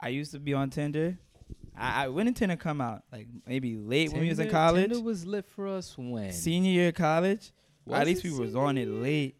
I 0.00 0.08
used 0.08 0.32
to 0.32 0.38
be 0.38 0.52
on 0.52 0.68
Tinder. 0.70 1.16
I, 1.78 2.04
I 2.04 2.08
when 2.08 2.26
did 2.26 2.36
Tinder 2.36 2.56
come 2.56 2.80
out? 2.82 3.04
Like 3.10 3.28
maybe 3.46 3.76
late 3.76 4.12
when 4.12 4.20
we 4.20 4.28
was 4.28 4.38
in 4.40 4.50
college, 4.50 4.90
Tinder 4.90 5.00
was 5.02 5.24
lit 5.26 5.46
for 5.46 5.68
us 5.68 5.96
when 5.96 6.32
senior 6.32 6.70
year 6.70 6.88
of 6.88 6.94
college. 6.96 7.52
Was 7.86 8.00
At 8.00 8.06
least 8.06 8.24
we 8.24 8.30
was 8.38 8.54
on 8.56 8.76
it 8.76 8.88
late. 8.88 9.36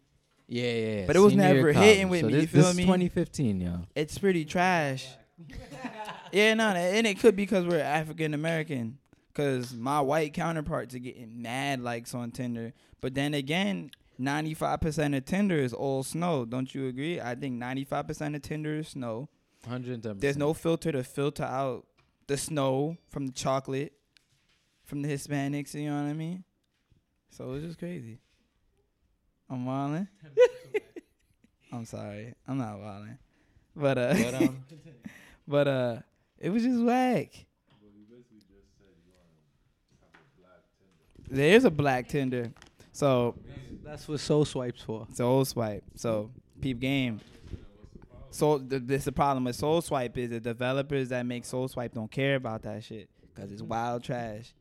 Yeah, 0.47 0.63
yeah. 0.63 0.95
yeah. 1.01 1.05
But 1.07 1.15
it 1.17 1.19
was 1.19 1.33
Senior 1.33 1.53
never 1.55 1.73
hitting 1.73 2.07
with 2.09 2.21
So 2.21 2.27
me, 2.27 2.33
This, 2.33 2.41
you 2.43 2.47
feel 2.47 2.61
this 2.63 2.75
me? 2.77 2.83
is 2.83 2.87
2015, 2.87 3.59
yo. 3.61 3.79
It's 3.95 4.17
pretty 4.17 4.45
trash. 4.45 5.05
Yeah, 6.31 6.53
no, 6.53 6.69
and 6.69 7.05
it 7.07 7.19
could 7.19 7.35
be 7.35 7.43
because 7.43 7.65
we're 7.65 7.79
African 7.79 8.33
American. 8.33 8.97
Cause 9.33 9.73
my 9.75 10.01
white 10.01 10.33
counterparts 10.33 10.95
are 10.95 10.99
getting 10.99 11.43
mad 11.43 11.79
likes 11.79 12.15
on 12.15 12.31
Tinder, 12.31 12.73
but 13.01 13.13
then 13.13 13.35
again, 13.35 13.91
ninety 14.17 14.55
five 14.55 14.81
percent 14.81 15.13
of 15.13 15.25
Tinder 15.25 15.57
is 15.57 15.73
all 15.73 16.01
snow. 16.03 16.43
Don't 16.43 16.73
you 16.73 16.87
agree? 16.87 17.21
I 17.21 17.35
think 17.35 17.53
ninety 17.53 17.83
five 17.83 18.07
percent 18.07 18.35
of 18.35 18.41
Tinder 18.41 18.77
is 18.77 18.89
snow. 18.89 19.29
110. 19.63 20.19
There's 20.19 20.37
no 20.37 20.53
filter 20.53 20.91
to 20.91 21.03
filter 21.03 21.43
out 21.43 21.85
the 22.27 22.37
snow 22.37 22.97
from 23.07 23.27
the 23.27 23.33
chocolate, 23.33 23.93
from 24.83 25.01
the 25.01 25.09
Hispanics. 25.09 25.73
You 25.73 25.89
know 25.89 26.01
what 26.03 26.09
I 26.09 26.13
mean? 26.13 26.43
So 27.29 27.53
it's 27.53 27.65
just 27.65 27.79
crazy. 27.79 28.19
I'm 29.49 29.65
wilding. 29.65 30.07
I'm 31.71 31.85
sorry. 31.85 32.33
I'm 32.47 32.57
not 32.57 32.79
wilding. 32.79 33.17
But 33.75 33.97
uh, 33.97 34.13
But, 34.13 34.33
um, 34.33 34.63
but 35.47 35.67
uh, 35.67 35.95
it 36.39 36.49
was 36.49 36.63
just 36.63 36.81
whack. 36.81 37.45
There's 41.29 41.65
a 41.65 41.71
black 41.71 42.07
Tinder, 42.07 42.51
so 42.93 43.35
That's 43.83 44.07
what 44.07 44.19
Soul 44.21 44.45
Swipes 44.45 44.81
for. 44.81 45.05
old 45.19 45.47
swipe. 45.47 45.83
So 45.95 46.31
peep 46.61 46.79
game. 46.79 47.19
So 48.31 48.59
th- 48.59 48.83
this 48.85 49.05
the 49.05 49.11
problem 49.11 49.43
with 49.43 49.55
Soul 49.55 49.81
Swipe 49.81 50.17
is 50.17 50.29
the 50.29 50.39
developers 50.39 51.09
that 51.09 51.25
make 51.25 51.43
Soul 51.43 51.67
Swipe 51.67 51.93
don't 51.93 52.09
care 52.11 52.35
about 52.35 52.61
that 52.63 52.83
shit 52.83 53.09
because 53.33 53.51
it's 53.51 53.61
wild 53.61 54.03
trash. 54.03 54.53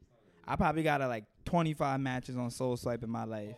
I 0.47 0.57
probably 0.57 0.83
got 0.83 1.03
uh, 1.03 1.09
like 1.09 1.25
25 1.45 2.01
matches 2.01 2.37
on 2.37 2.51
Soul 2.51 2.77
Swipe 2.77 3.03
in 3.05 3.11
my 3.11 3.25
life. 3.25 3.57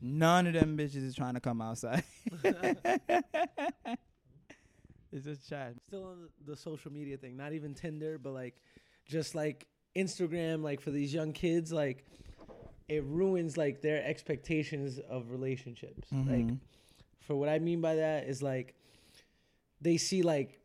None 0.00 0.46
of 0.48 0.52
them 0.52 0.76
bitches 0.76 1.04
is 1.04 1.14
trying 1.14 1.34
to 1.34 1.40
come 1.40 1.60
outside. 1.62 2.04
it's 5.14 5.24
just 5.24 5.48
trash. 5.48 5.74
Still 5.88 6.04
on 6.04 6.28
the 6.46 6.56
social 6.56 6.92
media 6.92 7.16
thing, 7.16 7.36
not 7.36 7.52
even 7.52 7.72
Tinder, 7.74 8.18
but 8.18 8.32
like, 8.32 8.56
just 9.06 9.34
like 9.34 9.66
Instagram, 9.96 10.62
like 10.62 10.80
for 10.80 10.90
these 10.90 11.14
young 11.14 11.32
kids, 11.32 11.72
like 11.72 12.04
it 12.88 13.02
ruins 13.04 13.56
like 13.56 13.80
their 13.80 14.04
expectations 14.04 14.98
of 15.08 15.30
relationships. 15.30 16.08
Like 16.12 16.46
Mhm. 16.46 16.58
for 17.20 17.34
what 17.36 17.48
I 17.48 17.58
mean 17.58 17.80
by 17.80 17.94
that 17.94 18.26
is 18.28 18.42
like 18.42 18.74
they 19.80 19.96
see 19.96 20.22
like 20.22 20.60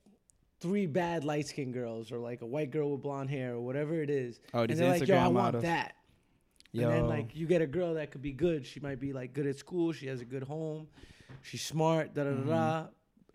three 0.59 0.85
bad 0.85 1.23
light 1.23 1.47
skinned 1.47 1.73
girls 1.73 2.11
or 2.11 2.17
like 2.19 2.41
a 2.41 2.45
white 2.45 2.71
girl 2.71 2.91
with 2.91 3.01
blonde 3.01 3.29
hair 3.29 3.53
or 3.53 3.61
whatever 3.61 4.01
it 4.01 4.09
is. 4.09 4.39
Oh, 4.53 4.63
and 4.63 4.71
they're 4.71 4.89
like, 4.89 5.07
yo, 5.07 5.15
I 5.15 5.19
Instagram 5.19 5.23
want 5.23 5.33
models. 5.33 5.63
that. 5.63 5.95
Yo, 6.71 6.83
And 6.89 6.91
then 6.93 7.07
like 7.07 7.35
you 7.35 7.47
get 7.47 7.61
a 7.61 7.67
girl 7.67 7.93
that 7.95 8.11
could 8.11 8.21
be 8.21 8.31
good. 8.33 8.65
She 8.65 8.79
might 8.79 8.99
be 8.99 9.13
like 9.13 9.33
good 9.33 9.47
at 9.47 9.57
school. 9.57 9.91
She 9.93 10.07
has 10.07 10.21
a 10.21 10.25
good 10.25 10.43
home. 10.43 10.87
She's 11.41 11.61
smart. 11.61 12.13
Da 12.13 12.23
da 12.25 12.31
da 12.31 12.43
da. 12.43 12.87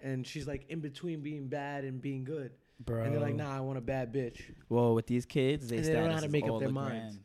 And 0.04 0.24
she's 0.26 0.46
like 0.46 0.66
in 0.68 0.78
between 0.80 1.20
being 1.22 1.48
bad 1.48 1.82
and 1.84 2.00
being 2.00 2.22
good. 2.24 2.52
bro. 2.84 3.02
And 3.02 3.12
they're 3.14 3.20
like, 3.20 3.34
nah, 3.34 3.56
I 3.56 3.60
want 3.60 3.78
a 3.78 3.80
bad 3.80 4.12
bitch. 4.12 4.40
Well, 4.68 4.94
with 4.94 5.06
these 5.06 5.24
kids, 5.26 5.68
they, 5.68 5.78
And 5.78 5.84
they 5.86 5.92
don't 5.94 6.08
know 6.08 6.14
how 6.14 6.20
to 6.20 6.28
make 6.28 6.44
up 6.48 6.58
their 6.60 6.68
the 6.68 6.74
minds. 6.74 7.16
gram. 7.16 7.24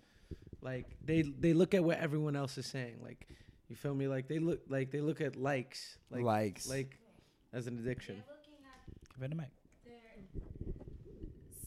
Like 0.62 0.86
they 1.05 1.21
they 1.24 1.53
look 1.53 1.74
at 1.74 1.83
what 1.83 1.98
everyone 2.00 2.36
else 2.36 2.57
is 2.57 2.65
saying. 2.65 2.98
Like 3.03 3.27
you 3.67 3.75
feel 3.75 3.93
me? 3.93 4.07
Like 4.07 4.27
they 4.27 4.39
look 4.39 4.62
like 4.69 4.91
they 4.91 5.01
look 5.01 5.21
at 5.21 5.36
likes. 5.36 5.98
Like 6.09 6.24
Likes. 6.24 6.67
like 6.69 6.98
as 7.53 7.67
an 7.67 7.77
addiction. 7.79 8.15
They're 8.25 8.36
looking 8.36 8.65
at 8.65 9.15
Give 9.19 9.24
it 9.24 9.33
a 9.33 9.36
mic. 9.36 9.51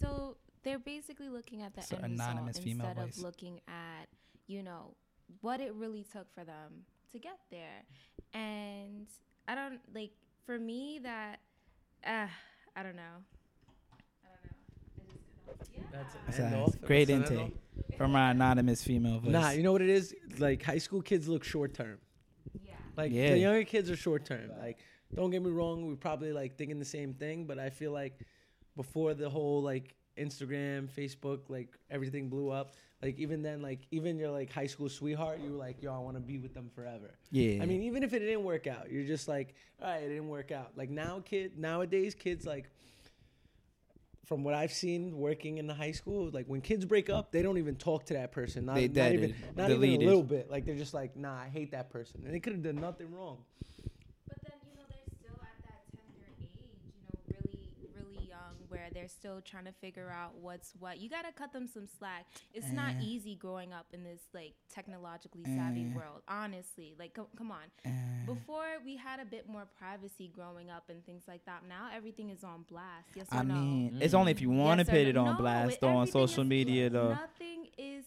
so 0.00 0.37
they're 0.62 0.78
basically 0.78 1.28
looking 1.28 1.62
at 1.62 1.75
the 1.75 1.83
So 1.83 1.97
end 1.97 2.14
anonymous 2.14 2.57
result 2.59 2.64
female 2.64 2.87
instead 2.88 3.04
voice. 3.04 3.16
of 3.19 3.23
looking 3.23 3.61
at 3.69 4.09
you 4.47 4.62
know 4.62 4.95
what 5.40 5.61
it 5.61 5.75
really 5.75 6.04
took 6.04 6.33
for 6.35 6.45
them 6.45 6.85
to 7.12 7.19
get 7.19 7.38
there. 7.50 7.85
And 8.35 9.07
I 9.49 9.54
don't 9.54 9.81
like 9.95 10.12
for 10.47 10.59
me 10.59 11.01
that 11.03 11.41
uh, 12.07 12.27
I 12.77 12.83
don't 12.83 12.97
know. 12.97 13.03
I 13.93 13.97
don't 14.33 14.45
know. 14.45 14.59
I 14.99 15.13
just 15.13 15.27
kind 15.37 15.65
of 15.65 15.75
yeah. 15.75 15.83
That's 15.93 16.15
That's 16.27 16.39
end 16.41 16.75
a 16.83 16.87
great 16.87 17.09
That's 17.09 17.31
intake 17.31 17.57
from 17.97 18.17
our 18.17 18.31
anonymous 18.31 18.83
female 18.83 19.21
voice. 19.21 19.33
Nah, 19.33 19.51
you 19.51 19.63
know 19.63 19.73
what 19.73 19.83
it 19.83 19.91
is? 19.91 20.15
Like 20.39 20.63
high 20.63 20.79
school 20.79 21.03
kids 21.03 21.29
look 21.29 21.45
short 21.45 21.75
term. 21.75 21.99
yeah. 22.65 22.75
Like 22.97 23.13
Yeah. 23.13 23.31
the 23.33 23.39
younger 23.39 23.65
kids 23.65 23.91
are 23.91 23.97
short 23.97 24.25
term. 24.25 24.51
Like 24.61 24.79
don't 25.15 25.31
get 25.31 25.43
me 25.43 25.51
wrong, 25.51 25.87
we're 25.87 25.97
probably 25.97 26.33
like 26.33 26.57
thinking 26.57 26.79
the 26.79 26.85
same 26.85 27.13
thing, 27.15 27.45
but 27.47 27.59
I 27.59 27.71
feel 27.71 27.93
like 27.93 28.19
before 28.77 29.13
the 29.15 29.29
whole 29.29 29.63
like 29.63 29.95
Instagram, 30.19 30.88
Facebook, 30.90 31.40
like 31.49 31.76
everything 31.90 32.28
blew 32.28 32.50
up. 32.50 32.75
Like 33.02 33.19
even 33.19 33.42
then, 33.42 33.62
like 33.62 33.81
even 33.90 34.16
your 34.19 34.31
like 34.31 34.52
high 34.52 34.66
school 34.66 34.88
sweetheart, 34.88 35.40
you 35.42 35.50
were 35.50 35.59
like, 35.59 35.83
yo, 35.83 35.92
I 35.92 35.99
want 35.99 36.16
to 36.16 36.21
be 36.21 36.38
with 36.38 36.54
them 36.54 36.71
forever. 36.75 37.11
yeah. 37.31 37.61
I 37.62 37.66
mean, 37.66 37.83
even 37.83 38.02
if 38.04 38.12
it 38.12 38.21
didn't 38.21 38.45
work 38.45 38.66
out, 38.66 38.90
you're 38.92 39.07
just 39.07 39.26
like, 39.26 39.54
all 39.81 39.88
right, 39.88 40.02
it 40.02 40.09
didn't 40.09 40.28
work 40.28 40.52
out. 40.52 40.73
Like 40.76 40.88
now, 40.90 41.21
kid, 41.25 41.59
nowadays, 41.59 42.14
kids 42.14 42.47
like, 42.47 42.71
from 44.25 44.45
what 44.45 44.54
I've 44.54 44.73
seen 44.73 45.19
working 45.19 45.59
in 45.59 45.66
the 45.66 45.75
high 45.75 45.90
school, 45.90 46.31
like 46.33 46.47
when 46.47 46.61
kids 46.61 46.85
break 46.85 47.11
up, 47.11 47.33
they 47.33 47.42
don't 47.42 47.59
even 47.59 47.75
talk 47.75 48.07
to 48.07 48.14
that 48.14 48.31
person. 48.31 48.64
Not, 48.66 48.76
They 48.76 48.87
not 48.88 49.12
even, 49.12 49.35
not 49.57 49.71
even 49.71 49.90
a 50.00 50.04
little 50.04 50.23
bit. 50.23 50.49
Like 50.50 50.64
they're 50.64 50.76
just 50.76 50.95
like, 50.95 51.16
nah, 51.16 51.35
I 51.35 51.49
hate 51.49 51.73
that 51.73 51.90
person, 51.90 52.23
and 52.25 52.33
they 52.33 52.38
could 52.40 52.52
have 52.52 52.62
done 52.62 52.76
nothing 52.76 53.12
wrong. 53.12 53.38
But 54.28 54.38
then 54.45 54.52
you 54.64 54.76
know 54.78 54.85
they're 54.88 55.19
still 55.19 55.37
at 55.42 55.59
that 55.66 55.83
tender 55.90 56.31
age, 56.40 56.49
you 56.54 57.02
know, 57.02 57.19
really, 57.35 58.14
really 58.14 58.28
young, 58.28 58.54
where 58.69 58.85
they're 59.02 59.09
still 59.09 59.40
trying 59.40 59.64
to 59.64 59.73
figure 59.73 60.09
out 60.11 60.37
what's 60.40 60.73
what. 60.78 61.00
You 61.00 61.11
gotta 61.11 61.32
cut 61.32 61.52
them 61.52 61.66
some 61.66 61.88
slack. 61.99 62.26
It's 62.54 62.71
not 62.71 62.92
Eh. 62.94 63.00
easy 63.02 63.35
growing 63.35 63.73
up 63.73 63.87
in 63.92 64.04
this 64.04 64.21
like 64.32 64.54
technologically 64.73 65.42
savvy 65.44 65.87
Eh. 65.90 65.94
world. 65.97 66.23
Honestly, 66.28 66.94
like 67.00 67.14
co- 67.14 67.28
come 67.37 67.50
on. 67.50 67.64
Uh, 67.85 67.90
Before 68.26 68.78
we 68.85 68.97
had 68.97 69.18
a 69.18 69.25
bit 69.25 69.49
more 69.49 69.66
privacy 69.76 70.28
growing 70.32 70.71
up 70.71 70.88
and 70.88 71.04
things 71.04 71.25
like 71.26 71.44
that. 71.47 71.64
Now 71.68 71.90
everything 71.92 72.30
is 72.30 72.44
on 72.44 72.62
blast. 72.68 73.09
Yes 73.16 73.26
or 73.32 73.38
I 73.38 73.42
no? 73.42 73.54
mean, 73.54 73.99
it's 74.00 74.14
only 74.14 74.30
if 74.30 74.40
you 74.40 74.50
want 74.50 74.78
to 74.78 74.87
Yes 74.87 74.90
put 74.90 75.02
no? 75.02 75.09
it 75.11 75.16
on 75.16 75.26
No, 75.32 75.38
blast 75.38 75.78
or 75.82 75.90
on 75.90 76.06
social 76.06 76.44
media 76.44 76.88
though. 76.88 77.11
Nothing 77.14 77.66
is. 77.76 78.04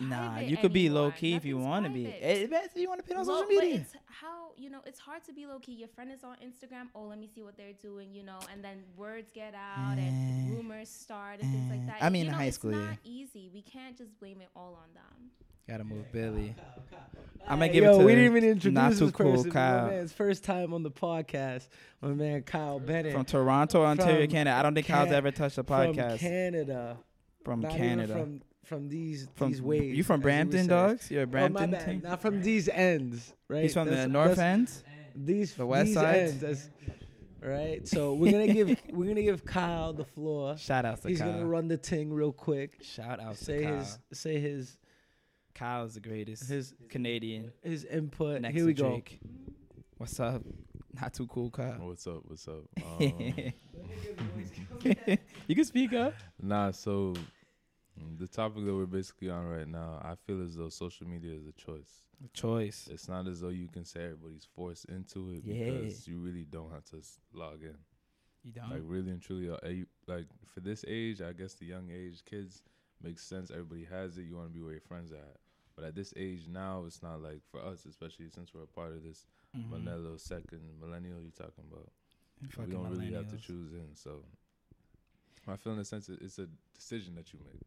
Nah, 0.00 0.38
you 0.40 0.56
could 0.56 0.72
be 0.72 0.88
low 0.88 1.10
key 1.10 1.34
if 1.34 1.44
you 1.44 1.58
want 1.58 1.84
to 1.84 1.90
be. 1.90 2.04
private. 2.04 2.22
It, 2.24 2.50
if 2.52 2.76
you 2.76 2.88
want 2.88 3.00
to 3.00 3.06
put 3.06 3.16
on 3.16 3.26
Low- 3.26 3.40
social 3.42 3.48
media. 3.48 3.74
it's 3.80 3.94
how 4.06 4.52
you 4.56 4.70
know 4.70 4.80
it's 4.86 4.98
hard 4.98 5.22
to 5.24 5.32
be 5.32 5.46
low 5.46 5.58
key. 5.58 5.72
Your 5.72 5.88
friend 5.88 6.10
is 6.10 6.24
on 6.24 6.36
Instagram. 6.36 6.86
Oh, 6.94 7.04
let 7.04 7.18
me 7.18 7.28
see 7.34 7.42
what 7.42 7.56
they're 7.56 7.74
doing. 7.82 8.14
You 8.14 8.22
know, 8.24 8.38
and 8.52 8.64
then 8.64 8.82
words 8.96 9.28
get 9.34 9.54
out 9.54 9.98
Eh. 9.98 10.00
and 10.00 10.50
rumors 10.56 10.88
start 10.88 11.40
and 11.40 11.52
things 11.52 11.70
Eh. 11.70 11.76
like 11.76 11.86
that. 11.86 12.02
I 12.02 12.08
mean, 12.08 12.22
you 12.22 12.26
in 12.28 12.32
know, 12.32 12.38
high 12.38 12.44
it's 12.46 12.56
school, 12.56 12.70
not 12.72 12.96
yeah. 13.04 13.10
easy. 13.12 13.50
We 13.52 13.62
can't 13.62 13.96
just 13.96 14.18
blame 14.18 14.40
it 14.40 14.48
all 14.56 14.78
on 14.82 14.94
them. 14.94 15.30
Gotta 15.68 15.84
move 15.84 16.10
Billy. 16.12 16.54
I'm 17.46 17.62
I'ma 17.62 17.66
give 17.72 17.84
it 17.84 17.92
to 17.92 17.98
we 17.98 18.12
didn't 18.14 18.24
even 18.24 18.44
introduce 18.44 18.72
not 18.74 18.96
too 18.96 19.12
cool 19.12 19.32
person. 19.36 19.50
Kyle. 19.52 19.84
My 19.86 19.90
man's 19.92 20.12
first 20.12 20.44
time 20.44 20.72
on 20.74 20.82
the 20.82 20.90
podcast. 20.90 21.68
My 22.00 22.08
man 22.08 22.42
Kyle 22.42 22.80
Bennett 22.80 23.12
From 23.12 23.24
Toronto, 23.24 23.84
Ontario, 23.84 24.22
From 24.22 24.30
Canada. 24.30 24.56
I 24.56 24.62
don't 24.62 24.74
think 24.74 24.86
Kyle's 24.86 25.12
ever 25.12 25.30
touched 25.30 25.58
a 25.58 25.64
podcast. 25.64 25.84
from 25.84 25.94
podcast 25.94 26.18
Canada. 26.18 26.96
from 27.44 27.60
Not 27.60 27.72
Canada. 27.72 28.12
Even 28.14 28.22
from 28.24 28.42
from 28.70 28.88
these 28.88 29.26
From 29.34 29.50
these 29.50 29.60
ways. 29.60 29.96
you 29.96 30.04
from 30.04 30.20
Brampton, 30.20 30.68
dogs? 30.68 31.10
You're 31.10 31.22
a 31.22 31.24
Oh, 31.24 31.26
my 31.26 31.30
Brampton 31.32 31.70
bad. 31.72 31.84
team? 31.86 32.00
Not 32.04 32.22
from 32.22 32.40
these 32.40 32.68
ends, 32.68 33.34
right? 33.48 33.64
He's 33.64 33.74
from 33.74 33.88
the 33.90 34.06
North 34.06 34.36
that's- 34.36 34.84
End. 34.86 35.26
These 35.26 35.54
The 35.54 35.66
west 35.66 35.86
these 35.86 35.94
side? 35.96 36.14
ends, 36.16 36.38
that's- 36.40 36.70
right? 37.42 37.86
So 37.88 38.14
we're 38.14 38.30
gonna 38.30 38.46
give 38.52 38.68
we're 38.92 39.08
gonna 39.08 39.22
give 39.24 39.44
Kyle 39.44 39.92
the 39.92 40.04
floor. 40.04 40.56
Shout 40.56 40.84
out 40.84 41.02
to 41.02 41.08
He's 41.08 41.18
Kyle. 41.18 41.26
He's 41.26 41.34
gonna 41.36 41.48
run 41.48 41.66
the 41.66 41.76
ting 41.76 42.12
real 42.12 42.32
quick. 42.32 42.78
Shout 42.82 43.18
out 43.18 43.36
Say 43.36 43.58
to 43.58 43.64
Kyle. 43.64 43.78
his 43.78 43.98
say 44.12 44.38
his 44.38 44.78
Kyle's 45.52 45.94
the 45.94 46.00
greatest 46.00 46.48
his 46.48 46.72
Canadian. 46.88 47.50
his 47.64 47.84
input. 47.84 48.40
Next 48.40 48.54
Here 48.54 48.64
we 48.66 48.72
go. 48.72 48.88
Drake. 48.90 49.18
What's 49.98 50.20
up? 50.20 50.42
Not 50.94 51.12
too 51.12 51.26
cool, 51.26 51.50
Kyle. 51.50 51.76
What's 51.80 52.06
up? 52.06 52.22
What's 52.26 52.46
up? 52.46 52.64
Um, 53.00 53.52
you 55.48 55.54
can 55.56 55.64
speak 55.64 55.92
up. 55.92 56.14
nah, 56.40 56.70
so 56.70 57.14
the 58.20 58.28
topic 58.28 58.64
that 58.66 58.74
we're 58.74 58.84
basically 58.86 59.30
on 59.30 59.46
right 59.46 59.66
now, 59.66 59.98
I 60.04 60.14
feel 60.14 60.42
as 60.42 60.54
though 60.54 60.68
social 60.68 61.06
media 61.06 61.32
is 61.34 61.46
a 61.46 61.52
choice. 61.52 62.04
A 62.24 62.28
choice. 62.28 62.88
It's 62.92 63.08
not 63.08 63.26
as 63.26 63.40
though 63.40 63.48
you 63.48 63.66
can 63.68 63.84
say 63.84 64.04
everybody's 64.04 64.46
forced 64.54 64.84
into 64.86 65.30
it 65.30 65.42
Yeah. 65.44 65.54
because 65.64 66.06
you 66.06 66.18
really 66.20 66.44
don't 66.44 66.70
have 66.70 66.84
to 66.90 66.98
log 67.32 67.62
in. 67.62 67.76
You 68.44 68.52
don't. 68.52 68.70
Like 68.70 68.82
really 68.84 69.10
and 69.10 69.20
truly, 69.22 69.50
uh, 69.50 69.56
you, 69.68 69.86
like 70.06 70.26
for 70.46 70.60
this 70.60 70.84
age, 70.86 71.20
I 71.22 71.32
guess 71.32 71.54
the 71.54 71.64
young 71.66 71.90
age 71.90 72.22
kids 72.24 72.62
makes 73.02 73.22
sense. 73.22 73.50
Everybody 73.50 73.84
has 73.90 74.18
it. 74.18 74.22
You 74.22 74.36
want 74.36 74.48
to 74.48 74.54
be 74.54 74.60
where 74.62 74.72
your 74.72 74.80
friends 74.82 75.12
are 75.12 75.16
at. 75.16 75.38
But 75.76 75.84
at 75.86 75.94
this 75.94 76.12
age 76.16 76.46
now, 76.46 76.84
it's 76.86 77.02
not 77.02 77.22
like 77.22 77.40
for 77.50 77.60
us, 77.64 77.86
especially 77.86 78.28
since 78.28 78.52
we're 78.54 78.64
a 78.64 78.66
part 78.66 78.92
of 78.92 79.02
this 79.02 79.24
Mhm. 79.56 79.70
millennial 79.70 80.18
second 80.18 80.60
millennial 80.78 81.20
you're 81.22 81.30
talking 81.32 81.64
about. 81.70 81.90
Fucking 82.50 82.66
we 82.66 82.72
don't 82.72 82.90
really 82.90 83.12
have 83.12 83.28
to 83.30 83.38
choose 83.38 83.72
in. 83.72 83.94
So 83.94 84.24
I 85.46 85.56
feel 85.56 85.72
in 85.72 85.78
a 85.78 85.84
sense 85.84 86.08
it's 86.10 86.38
a 86.38 86.48
decision 86.74 87.14
that 87.14 87.32
you 87.32 87.38
make. 87.44 87.62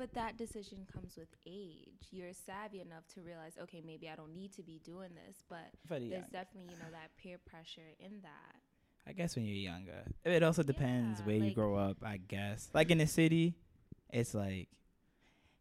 But 0.00 0.14
that 0.14 0.38
decision 0.38 0.86
comes 0.90 1.14
with 1.14 1.28
age. 1.46 2.08
You're 2.10 2.32
savvy 2.32 2.80
enough 2.80 3.06
to 3.14 3.20
realize, 3.20 3.52
okay, 3.64 3.82
maybe 3.86 4.08
I 4.08 4.16
don't 4.16 4.34
need 4.34 4.50
to 4.54 4.62
be 4.62 4.80
doing 4.82 5.10
this, 5.14 5.44
but 5.46 5.68
there's 5.90 6.10
young. 6.10 6.22
definitely 6.32 6.72
you 6.72 6.78
know 6.78 6.90
that 6.90 7.10
peer 7.22 7.36
pressure 7.36 7.82
in 7.98 8.22
that. 8.22 8.56
I 9.06 9.12
guess 9.12 9.36
when 9.36 9.44
you're 9.44 9.56
younger, 9.56 10.04
it 10.24 10.42
also 10.42 10.62
depends 10.62 11.20
Yeah, 11.20 11.26
where 11.26 11.36
you 11.36 11.52
grow 11.52 11.74
up. 11.74 11.98
I 12.02 12.16
guess, 12.16 12.70
like 12.72 12.90
in 12.90 12.96
the 12.96 13.06
city, 13.06 13.56
it's 14.08 14.32
like 14.32 14.68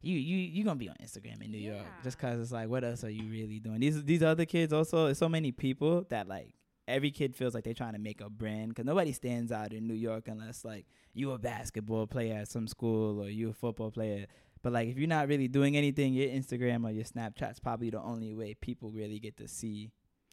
you 0.02 0.18
you 0.18 0.38
you 0.38 0.64
gonna 0.64 0.78
be 0.78 0.88
on 0.88 0.96
Instagram 1.04 1.44
in 1.44 1.52
New 1.52 1.58
York 1.58 1.86
just 2.02 2.18
cause 2.18 2.40
it's 2.40 2.54
like, 2.54 2.70
what 2.70 2.86
else 2.86 3.04
are 3.04 3.10
you 3.10 3.30
really 3.30 3.60
doing? 3.60 3.82
These 3.82 4.06
these 4.06 4.24
other 4.24 4.46
kids 4.46 4.72
also, 4.72 5.08
there's 5.08 5.18
so 5.18 5.28
many 5.28 5.52
people 5.52 6.06
that 6.12 6.30
like 6.30 6.54
every 6.90 7.12
kid 7.12 7.36
feels 7.36 7.54
like 7.54 7.64
they're 7.64 7.74
trying 7.74 7.94
to 7.94 8.00
make 8.00 8.22
a 8.22 8.30
brand 8.30 8.70
because 8.70 8.86
nobody 8.86 9.14
stands 9.14 9.52
out 9.52 9.74
in 9.74 9.88
New 9.88 9.94
York 9.94 10.28
unless 10.28 10.66
like 10.66 10.86
you 11.14 11.32
a 11.32 11.38
basketball 11.38 12.08
player 12.08 12.36
at 12.36 12.48
some 12.48 12.68
school 12.68 13.22
or 13.22 13.30
you 13.30 13.50
a 13.50 13.54
football 13.54 13.92
player. 13.92 14.26
But 14.62 14.74
like 14.74 14.90
if 14.90 14.98
you're 14.98 15.08
not 15.08 15.28
really 15.28 15.48
doing 15.48 15.78
anything, 15.78 16.14
your 16.14 16.30
Instagram 16.30 16.84
or 16.84 16.92
your 16.92 17.06
Snapchat's 17.06 17.60
probably 17.60 17.90
the 17.90 18.02
only 18.02 18.34
way 18.34 18.56
people 18.56 18.92
really 18.92 19.20
get 19.20 19.38
to 19.38 19.48
see 19.48 19.92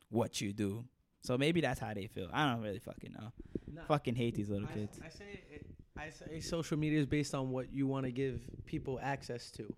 what 0.08 0.40
you 0.40 0.52
do. 0.52 0.84
So 1.20 1.36
maybe 1.36 1.60
that's 1.60 1.80
how 1.80 1.92
they 1.94 2.06
feel. 2.06 2.28
I 2.32 2.50
don't 2.50 2.62
really 2.62 2.78
fucking 2.78 3.12
know. 3.12 3.32
Nah, 3.72 3.82
Fucking 3.88 4.14
hate 4.14 4.34
these 4.34 4.48
little 4.48 4.68
I, 4.70 4.72
kids. 4.75 5.00
I 5.04 5.08
say 5.08 5.42
it, 5.50 5.66
I 5.96 6.10
say 6.10 6.40
social 6.40 6.78
media 6.78 7.00
is 7.00 7.06
based 7.06 7.34
on 7.34 7.50
what 7.50 7.72
you 7.72 7.86
want 7.86 8.06
to 8.06 8.12
give 8.12 8.40
people 8.64 9.00
access 9.02 9.50
to. 9.52 9.72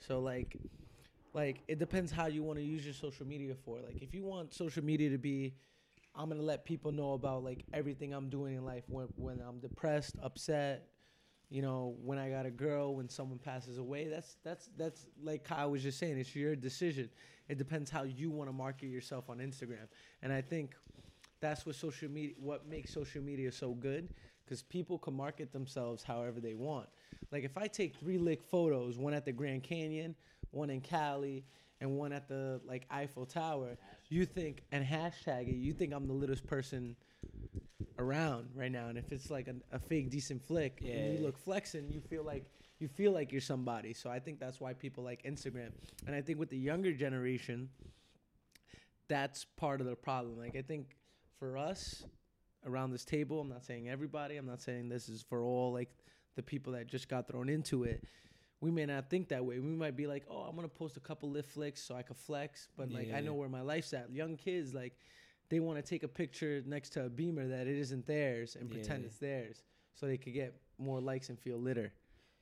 So 0.00 0.20
like, 0.20 0.56
like 1.34 1.62
it 1.68 1.78
depends 1.78 2.10
how 2.10 2.26
you 2.26 2.42
want 2.42 2.58
to 2.58 2.64
use 2.64 2.84
your 2.84 2.94
social 2.94 3.26
media 3.26 3.54
for. 3.64 3.78
Like 3.80 4.02
if 4.02 4.14
you 4.14 4.24
want 4.24 4.52
social 4.52 4.84
media 4.84 5.10
to 5.10 5.18
be, 5.18 5.54
I'm 6.14 6.28
gonna 6.28 6.42
let 6.42 6.64
people 6.64 6.92
know 6.92 7.12
about 7.12 7.44
like 7.44 7.64
everything 7.72 8.12
I'm 8.12 8.28
doing 8.28 8.56
in 8.56 8.64
life 8.64 8.84
when 8.88 9.06
when 9.16 9.40
I'm 9.40 9.58
depressed, 9.58 10.16
upset. 10.22 10.86
You 11.48 11.62
know, 11.62 11.96
when 12.04 12.16
I 12.16 12.30
got 12.30 12.46
a 12.46 12.50
girl, 12.50 12.94
when 12.94 13.08
someone 13.08 13.38
passes 13.38 13.78
away, 13.78 14.08
that's 14.08 14.36
that's 14.44 14.70
that's 14.76 15.06
like 15.22 15.44
Kyle 15.44 15.70
was 15.70 15.82
just 15.82 15.98
saying. 15.98 16.18
It's 16.18 16.34
your 16.34 16.54
decision. 16.54 17.08
It 17.48 17.58
depends 17.58 17.90
how 17.90 18.04
you 18.04 18.30
want 18.30 18.48
to 18.48 18.52
market 18.52 18.86
yourself 18.86 19.28
on 19.28 19.38
Instagram, 19.38 19.88
and 20.22 20.32
I 20.32 20.42
think 20.42 20.76
that's 21.40 21.66
what 21.66 21.74
social 21.74 22.10
media 22.10 22.34
what 22.38 22.68
makes 22.68 22.92
social 22.92 23.22
media 23.22 23.50
so 23.50 23.72
good 23.72 24.08
because 24.44 24.62
people 24.62 24.98
can 24.98 25.14
market 25.14 25.52
themselves 25.52 26.02
however 26.02 26.40
they 26.40 26.54
want 26.54 26.86
like 27.32 27.44
if 27.44 27.56
i 27.56 27.66
take 27.66 27.94
three 27.96 28.18
lick 28.18 28.42
photos 28.42 28.98
one 28.98 29.14
at 29.14 29.24
the 29.24 29.32
grand 29.32 29.62
canyon 29.62 30.14
one 30.50 30.70
in 30.70 30.80
cali 30.80 31.44
and 31.80 31.96
one 31.96 32.12
at 32.12 32.28
the 32.28 32.60
like 32.66 32.86
eiffel 32.90 33.24
tower 33.26 33.76
you 34.08 34.24
think 34.26 34.62
and 34.72 34.84
hashtag 34.84 35.48
it 35.48 35.54
you 35.56 35.72
think 35.72 35.92
i'm 35.92 36.06
the 36.06 36.12
littest 36.12 36.46
person 36.46 36.96
around 37.98 38.48
right 38.54 38.72
now. 38.72 38.88
And 38.88 38.96
if 38.96 39.12
it's 39.12 39.30
like 39.30 39.46
a, 39.48 39.54
a 39.72 39.78
fake 39.78 40.10
decent 40.10 40.42
flick 40.42 40.78
Yeah. 40.80 40.94
and 40.94 41.18
you 41.18 41.24
look 41.24 41.36
flexing, 41.38 41.90
you 41.90 42.00
feel 42.00 42.24
like 42.24 42.44
you 42.78 42.88
feel 42.88 43.12
like 43.12 43.30
you're 43.30 43.42
somebody. 43.42 43.92
So 43.92 44.08
I 44.08 44.18
think 44.18 44.40
that's 44.40 44.58
why 44.58 44.72
people 44.72 45.04
like 45.04 45.22
Instagram. 45.24 45.70
And 46.06 46.16
I 46.16 46.22
think 46.22 46.38
with 46.38 46.48
the 46.48 46.56
younger 46.56 46.92
generation, 46.94 47.68
that's 49.08 49.44
part 49.44 49.80
of 49.80 49.86
the 49.86 49.96
problem. 49.96 50.38
Like 50.38 50.56
I 50.56 50.62
think 50.62 50.96
for 51.38 51.58
us 51.58 52.04
around 52.66 52.90
this 52.92 53.04
table, 53.04 53.40
I'm 53.40 53.48
not 53.48 53.64
saying 53.64 53.88
everybody, 53.88 54.36
I'm 54.36 54.46
not 54.46 54.62
saying 54.62 54.88
this 54.88 55.08
is 55.08 55.22
for 55.28 55.42
all 55.42 55.72
like 55.72 55.90
the 56.36 56.42
people 56.42 56.72
that 56.72 56.86
just 56.86 57.08
got 57.08 57.28
thrown 57.28 57.48
into 57.50 57.84
it. 57.84 58.04
We 58.60 58.70
may 58.70 58.84
not 58.86 59.08
think 59.08 59.28
that 59.28 59.44
way. 59.44 59.58
We 59.58 59.70
might 59.70 59.96
be 59.96 60.06
like, 60.06 60.24
"Oh, 60.28 60.42
I'm 60.42 60.54
gonna 60.54 60.68
post 60.68 60.96
a 60.96 61.00
couple 61.00 61.30
lift 61.30 61.50
flicks 61.50 61.82
so 61.82 61.94
I 61.94 62.02
can 62.02 62.14
flex," 62.14 62.68
but 62.76 62.90
like 62.90 63.10
I 63.12 63.20
know 63.20 63.34
where 63.34 63.48
my 63.48 63.62
life's 63.62 63.92
at. 63.94 64.10
Young 64.10 64.36
kids, 64.36 64.74
like, 64.74 64.96
they 65.48 65.60
want 65.60 65.78
to 65.78 65.82
take 65.82 66.02
a 66.02 66.08
picture 66.08 66.62
next 66.66 66.90
to 66.90 67.06
a 67.06 67.08
beamer 67.08 67.46
that 67.48 67.66
it 67.66 67.76
isn't 67.76 68.06
theirs 68.06 68.56
and 68.56 68.70
pretend 68.70 69.02
Yeah. 69.02 69.06
it's 69.06 69.18
theirs, 69.18 69.64
so 69.94 70.06
they 70.06 70.18
could 70.18 70.34
get 70.34 70.60
more 70.78 71.00
likes 71.00 71.28
and 71.30 71.38
feel 71.38 71.58
litter. 71.58 71.92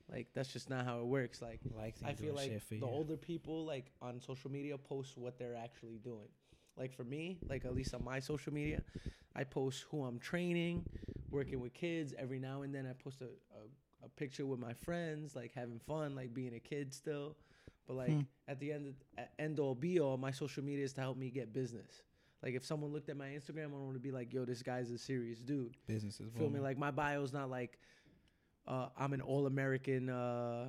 Like 0.09 0.33
that's 0.33 0.51
just 0.51 0.69
not 0.69 0.85
how 0.85 0.99
it 0.99 1.05
works. 1.05 1.41
Like 1.41 1.61
Likes 1.75 2.01
I 2.03 2.13
feel 2.13 2.33
like 2.33 2.61
the 2.69 2.85
older 2.85 3.15
people, 3.17 3.65
like 3.65 3.91
on 4.01 4.19
social 4.19 4.51
media, 4.51 4.77
post 4.77 5.17
what 5.17 5.37
they're 5.37 5.55
actually 5.55 5.99
doing. 5.99 6.27
Like 6.75 6.93
for 6.93 7.03
me, 7.03 7.39
like 7.47 7.65
at 7.65 7.73
least 7.75 7.93
on 7.93 8.03
my 8.03 8.19
social 8.19 8.53
media, 8.53 8.81
I 9.35 9.43
post 9.43 9.85
who 9.89 10.03
I'm 10.03 10.19
training, 10.19 10.85
working 11.29 11.59
with 11.59 11.73
kids. 11.73 12.13
Every 12.17 12.39
now 12.39 12.63
and 12.63 12.73
then, 12.73 12.87
I 12.87 12.93
post 12.93 13.21
a, 13.21 13.25
a, 13.25 13.67
a 14.03 14.09
picture 14.09 14.45
with 14.45 14.59
my 14.59 14.73
friends, 14.73 15.35
like 15.35 15.53
having 15.53 15.79
fun, 15.79 16.15
like 16.15 16.33
being 16.33 16.53
a 16.55 16.59
kid 16.59 16.93
still. 16.93 17.35
But 17.87 17.95
like 17.95 18.11
Hmm. 18.11 18.21
at 18.47 18.59
the 18.59 18.71
end, 18.71 18.93
at 19.17 19.31
end 19.39 19.59
all 19.59 19.75
be 19.75 19.99
all, 19.99 20.17
my 20.17 20.31
social 20.31 20.63
media 20.63 20.85
is 20.85 20.93
to 20.93 21.01
help 21.01 21.17
me 21.17 21.29
get 21.29 21.53
business. 21.53 22.03
Like 22.43 22.53
if 22.53 22.63
someone 22.65 22.93
looked 22.93 23.09
at 23.09 23.17
my 23.17 23.27
Instagram, 23.27 23.67
I 23.73 23.77
want 23.77 23.95
to 23.95 23.99
be 23.99 24.11
like, 24.11 24.33
"Yo, 24.33 24.45
this 24.45 24.61
guy's 24.63 24.91
a 24.91 24.97
serious 24.97 25.39
dude." 25.39 25.75
Business 25.87 26.19
is 26.19 26.31
Feel 26.33 26.49
me? 26.49 26.59
Like 26.59 26.77
my 26.77 26.91
bio's 26.91 27.33
not 27.33 27.49
like 27.49 27.79
uh, 28.67 28.89
I'm 28.97 29.13
an 29.13 29.21
all 29.21 29.47
American, 29.47 30.09
uh, 30.09 30.67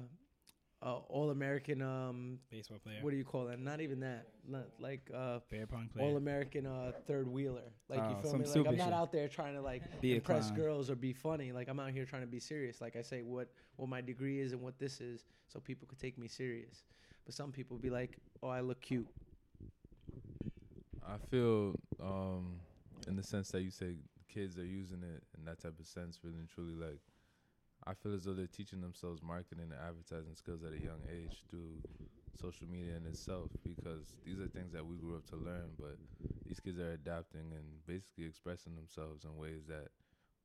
uh, 0.82 0.96
all 1.08 1.30
American. 1.30 1.82
Um, 1.82 2.38
baseball 2.50 2.78
player. 2.82 2.98
what 3.02 3.10
do 3.10 3.16
you 3.16 3.24
call 3.24 3.44
that? 3.46 3.58
Not 3.60 3.80
even 3.80 4.00
that. 4.00 4.28
Not 4.48 4.66
like 4.78 5.10
uh, 5.14 5.40
Bear 5.50 5.66
pong 5.66 5.88
player. 5.92 6.06
all 6.06 6.16
American 6.16 6.66
uh, 6.66 6.92
third 7.06 7.28
wheeler. 7.28 7.70
Like 7.88 8.00
Oh, 8.02 8.10
you 8.10 8.16
feel 8.22 8.38
me? 8.38 8.44
Like 8.46 8.66
I'm 8.66 8.76
not 8.76 8.84
shit. 8.86 8.92
out 8.94 9.12
there 9.12 9.28
trying 9.28 9.54
to 9.54 9.60
like 9.60 9.82
Be 10.00 10.14
impress 10.14 10.46
clown. 10.48 10.60
girls 10.60 10.90
or 10.90 10.94
be 10.96 11.12
funny. 11.12 11.52
Like 11.52 11.68
I'm 11.68 11.78
out 11.78 11.90
here 11.90 12.04
trying 12.06 12.22
to 12.22 12.28
be 12.28 12.40
serious. 12.40 12.80
Like 12.80 12.96
I 12.96 13.02
say 13.02 13.22
what 13.22 13.48
what 13.76 13.88
my 13.88 14.00
degree 14.00 14.40
is 14.40 14.52
and 14.52 14.60
what 14.62 14.78
this 14.78 15.00
is, 15.00 15.24
so 15.48 15.60
people 15.60 15.86
could 15.88 15.98
take 15.98 16.16
me 16.18 16.28
serious. 16.28 16.84
But 17.26 17.34
some 17.34 17.52
people 17.52 17.76
be 17.76 17.90
like, 17.90 18.16
"Oh, 18.42 18.48
I 18.48 18.60
look 18.60 18.80
cute." 18.80 19.06
I 21.06 21.16
feel 21.30 21.74
um 22.02 22.60
in 23.08 23.16
the 23.16 23.22
sense 23.22 23.50
that 23.50 23.62
you 23.62 23.70
say 23.70 23.94
kids 24.32 24.58
are 24.58 24.64
using 24.64 25.02
it 25.02 25.22
in 25.38 25.44
that 25.44 25.60
type 25.60 25.78
of 25.80 25.86
sense 25.86 26.20
really 26.22 26.38
and 26.38 26.48
truly 26.48 26.74
like 26.74 27.00
I 27.86 27.94
feel 27.94 28.14
as 28.14 28.24
though 28.24 28.34
they're 28.34 28.46
teaching 28.46 28.80
themselves 28.80 29.22
marketing 29.22 29.64
and 29.64 29.72
advertising 29.72 30.36
skills 30.36 30.62
at 30.62 30.72
a 30.72 30.78
young 30.78 31.00
age 31.10 31.44
through 31.48 31.80
social 32.40 32.66
media 32.66 32.96
in 32.96 33.06
itself 33.06 33.50
because 33.64 34.16
these 34.24 34.40
are 34.40 34.48
things 34.48 34.72
that 34.72 34.86
we 34.86 34.96
grew 34.96 35.16
up 35.16 35.26
to 35.28 35.36
learn 35.36 35.76
but 35.78 35.96
these 36.46 36.60
kids 36.60 36.78
are 36.78 36.92
adapting 36.92 37.52
and 37.52 37.84
basically 37.86 38.24
expressing 38.24 38.74
themselves 38.74 39.24
in 39.24 39.36
ways 39.36 39.66
that 39.68 39.88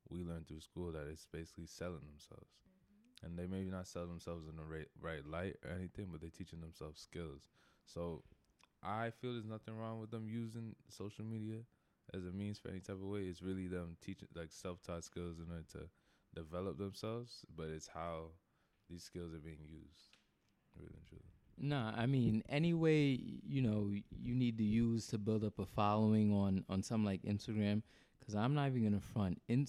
we 0.08 0.22
learned 0.22 0.46
through 0.46 0.60
school 0.60 0.92
that 0.92 1.08
it's 1.10 1.26
basically 1.32 1.66
selling 1.66 2.04
themselves. 2.06 2.52
Mm-hmm. 2.62 3.26
And 3.26 3.38
they 3.38 3.46
maybe 3.46 3.70
not 3.70 3.86
sell 3.86 4.06
themselves 4.06 4.46
in 4.48 4.56
the 4.56 4.64
right, 4.64 4.88
right 5.00 5.24
light 5.26 5.56
or 5.64 5.72
anything 5.72 6.08
but 6.10 6.20
they're 6.20 6.30
teaching 6.30 6.60
themselves 6.60 7.00
skills. 7.00 7.48
So 7.86 8.22
I 8.82 9.10
feel 9.10 9.32
there's 9.32 9.44
nothing 9.44 9.76
wrong 9.76 10.00
with 10.00 10.10
them 10.10 10.28
using 10.28 10.76
social 10.88 11.24
media 11.24 11.64
as 12.14 12.24
a 12.24 12.30
means 12.30 12.58
for 12.58 12.68
any 12.68 12.80
type 12.80 12.96
of 12.96 13.08
way. 13.08 13.20
It's 13.22 13.42
really 13.42 13.66
them 13.66 13.96
teaching 14.04 14.28
like 14.34 14.52
self-taught 14.52 15.04
skills 15.04 15.38
in 15.38 15.50
order 15.50 15.64
to 15.72 15.88
develop 16.36 16.78
themselves, 16.78 17.44
but 17.56 17.68
it's 17.68 17.88
how 17.88 18.26
these 18.88 19.02
skills 19.02 19.34
are 19.34 19.38
being 19.38 19.64
used. 19.68 20.16
Really 20.78 20.90
and 20.94 21.06
truly. 21.08 21.22
Nah, 21.58 21.92
I 21.96 22.06
mean, 22.06 22.42
any 22.48 22.74
way 22.74 23.18
you 23.46 23.62
know 23.62 23.90
you 24.10 24.34
need 24.34 24.58
to 24.58 24.64
use 24.64 25.06
to 25.08 25.18
build 25.18 25.42
up 25.44 25.58
a 25.58 25.66
following 25.66 26.32
on 26.32 26.64
on 26.68 26.82
something 26.82 27.06
like 27.06 27.22
Instagram, 27.22 27.82
because 28.20 28.34
I'm 28.34 28.54
not 28.54 28.68
even 28.68 28.84
gonna 28.84 29.00
front. 29.00 29.40
In 29.48 29.66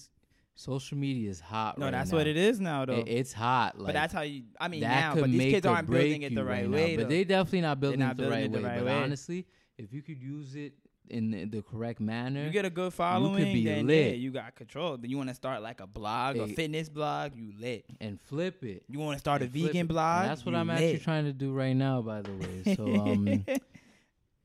social 0.54 0.98
media 0.98 1.30
is 1.30 1.40
hot. 1.40 1.78
no, 1.78 1.86
right 1.86 1.92
that's 1.92 2.10
now. 2.12 2.18
what 2.18 2.26
it 2.26 2.36
is 2.36 2.60
now, 2.60 2.84
though. 2.84 2.94
It- 2.94 3.08
it's 3.08 3.32
hot. 3.32 3.78
Like, 3.78 3.86
but 3.86 3.92
that's 3.94 4.12
how 4.12 4.20
you. 4.22 4.42
I 4.60 4.68
mean, 4.68 4.80
that 4.80 5.00
now, 5.00 5.14
could 5.14 5.20
but 5.22 5.30
these 5.30 5.52
kids 5.52 5.66
aren't 5.66 5.88
building 5.90 6.22
it 6.22 6.34
the 6.34 6.44
right, 6.44 6.68
now. 6.68 6.76
way. 6.76 6.96
But 6.96 7.04
though. 7.04 7.08
they 7.08 7.24
definitely 7.24 7.62
not 7.62 7.80
building 7.80 8.00
not 8.00 8.12
it 8.12 8.16
the 8.18 8.22
building 8.24 8.38
right 8.38 8.44
it 8.44 8.52
the 8.52 8.58
way. 8.58 8.64
right 8.64 8.78
but 8.78 8.86
way. 8.86 8.92
honestly, 9.02 9.46
if 9.78 9.92
you 9.92 10.02
could 10.02 10.20
use 10.20 10.56
it 10.56 10.74
in 11.10 11.50
the, 11.50 11.62
correct 11.62 12.00
manner, 12.00 12.44
You 12.44 12.50
get 12.50 12.64
a 12.64 12.70
good 12.70 12.92
following, 12.94 13.44
be 13.52 13.64
then 13.64 13.86
lit. 13.86 14.06
yeah, 14.10 14.12
you 14.14 14.30
got 14.30 14.54
control. 14.54 14.96
Then 14.96 15.10
you 15.10 15.16
want 15.16 15.28
to 15.30 15.34
start 15.34 15.62
like 15.62 15.80
a 15.80 15.86
blog, 15.86 16.36
a 16.36 16.46
Hey. 16.46 16.54
fitness 16.54 16.88
blog, 16.88 17.34
you 17.36 17.52
lit. 17.58 17.84
and 18.00 18.20
flip 18.20 18.64
it. 18.64 18.84
You 18.88 18.98
want 18.98 19.16
to 19.16 19.20
start 19.20 19.42
a 19.42 19.44
and 19.44 19.52
vegan 19.52 19.76
it. 19.86 19.88
blog, 19.88 20.22
And 20.22 20.30
that's 20.30 20.44
what 20.46 20.52
you 20.52 20.58
I'm 20.58 20.68
lit. 20.68 20.76
actually 20.76 20.98
trying 21.00 21.24
to 21.24 21.32
do 21.32 21.52
right 21.52 21.74
now, 21.76 22.02
by 22.02 22.22
the 22.22 22.32
way. 22.32 22.74
So 22.76 22.84
um, 22.94 23.44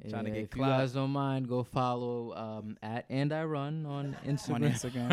Trying 0.10 0.26
to 0.26 0.32
yeah, 0.32 0.36
get 0.36 0.44
if 0.44 0.50
clout. 0.50 0.68
you 0.68 0.74
guys 0.82 0.92
don't 0.92 1.12
mind, 1.12 1.48
go 1.48 1.64
follow 1.64 2.34
um 2.36 2.78
at 2.84 3.06
and 3.10 3.32
I 3.32 3.46
run 3.46 3.86
on 3.86 4.18
Instagram. 4.26 4.54
on 4.56 4.62
Instagram. 4.64 5.10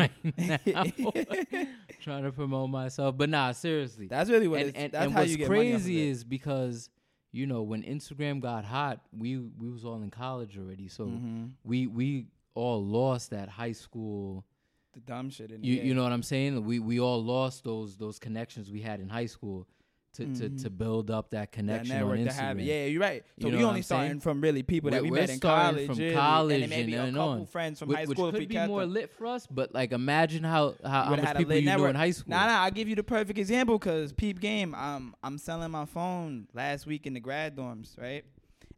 right 1.55 1.67
trying 2.01 2.23
to 2.23 2.31
promote 2.33 2.69
myself, 2.69 3.15
but 3.17 3.29
nah, 3.29 3.53
seriously. 3.53 4.07
That's 4.07 4.29
really 4.29 4.49
what 4.49 4.59
and 4.59 4.69
it's, 4.69 4.77
and, 4.77 4.91
that's 4.91 5.05
and 5.05 5.13
how 5.13 5.19
what's 5.21 5.31
you 5.31 5.37
get 5.37 5.47
crazy 5.47 6.09
is 6.09 6.25
because 6.25 6.89
you 7.31 7.45
know 7.47 7.61
when 7.63 7.81
Instagram 7.83 8.39
got 8.41 8.65
hot, 8.65 9.01
we 9.17 9.37
we 9.37 9.69
was 9.69 9.83
all 9.85 10.01
in 10.01 10.09
college 10.09 10.57
already, 10.57 10.87
so 10.87 11.05
Mhm. 11.05 11.51
we 11.63 11.87
we 11.87 12.27
all 12.53 12.83
lost 12.83 13.29
that 13.31 13.49
high 13.49 13.71
school. 13.73 14.45
the 14.93 14.99
dumb 14.99 15.29
shit 15.29 15.51
in 15.51 15.63
You 15.63 15.75
you 15.75 15.93
know 15.93 16.03
what 16.03 16.11
I'm 16.11 16.23
saying? 16.23 16.65
We 16.65 16.79
we 16.79 16.99
all 16.99 17.23
lost 17.23 17.63
those 17.63 17.95
those 17.97 18.19
connections 18.19 18.69
we 18.69 18.81
had 18.81 18.99
in 18.99 19.07
high 19.09 19.27
school 19.27 19.65
to 20.13 20.25
to, 20.25 20.49
Mhm. 20.49 20.61
to 20.63 20.69
build 20.69 21.09
up 21.09 21.29
that 21.31 21.51
connection 21.53 21.89
that 21.89 21.99
network 21.99 22.19
on 22.19 22.25
to 22.25 22.31
Instagram. 22.31 22.35
have 22.35 22.59
it. 22.59 22.63
Yeah, 22.63 22.85
you're 22.85 23.01
right. 23.01 23.23
So 23.39 23.47
You 23.47 23.57
we 23.57 23.63
only 23.63 23.81
starting 23.81 24.19
from 24.19 24.41
really 24.41 24.61
people 24.61 24.91
that 24.91 25.01
We're- 25.01 25.11
we 25.11 25.19
met 25.21 25.29
in 25.29 25.39
college, 25.39 25.85
from 25.87 26.11
college 26.13 26.61
and 26.61 26.69
maybe 26.69 26.93
and- 26.95 27.09
a 27.15 27.19
couple 27.19 27.29
on. 27.29 27.45
friends 27.45 27.79
from 27.79 27.87
Which, 27.89 27.97
high 27.97 28.05
school. 28.05 28.27
if 28.27 28.35
could 28.35 28.49
be 28.49 28.57
more 28.67 28.81
them. 28.81 28.91
lit 28.93 29.09
for 29.09 29.25
us, 29.27 29.47
but 29.47 29.73
like 29.73 29.93
imagine 29.93 30.43
how 30.43 30.75
how, 30.83 31.03
how 31.03 31.15
much 31.15 31.37
people 31.37 31.55
you 31.55 31.61
knew 31.77 31.85
in 31.85 31.95
high 31.95 32.11
school. 32.11 32.31
Nah, 32.31 32.45
nah, 32.45 32.63
I'll 32.63 32.71
give 32.71 32.89
you 32.89 32.95
the 32.95 33.03
perfect 33.03 33.39
example 33.39 33.79
because 33.79 34.11
peep 34.11 34.39
game. 34.41 34.75
Um, 34.75 35.15
I'm 35.23 35.37
selling 35.37 35.71
my 35.71 35.85
phone 35.85 36.47
last 36.53 36.85
week 36.85 37.07
in 37.07 37.13
the 37.13 37.19
grad 37.21 37.55
dorms, 37.55 37.97
right? 37.99 38.25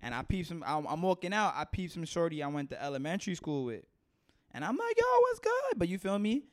And 0.04 0.14
I 0.14 0.22
peeped 0.22 0.50
some. 0.50 0.64
I'm, 0.68 0.86
I'm 0.86 1.02
walking 1.02 1.34
out. 1.34 1.54
I 1.56 1.64
peep 1.66 1.90
some 1.90 2.06
shorty 2.06 2.44
I 2.44 2.48
went 2.48 2.70
to 2.72 2.84
elementary 2.84 3.34
school 3.36 3.64
with, 3.66 3.86
and 4.54 4.64
I'm 4.64 4.76
like, 4.78 4.96
yo, 5.00 5.06
what's 5.22 5.40
good? 5.40 5.78
But 5.78 5.88
you 5.88 5.98
feel 5.98 6.20
me? 6.20 6.44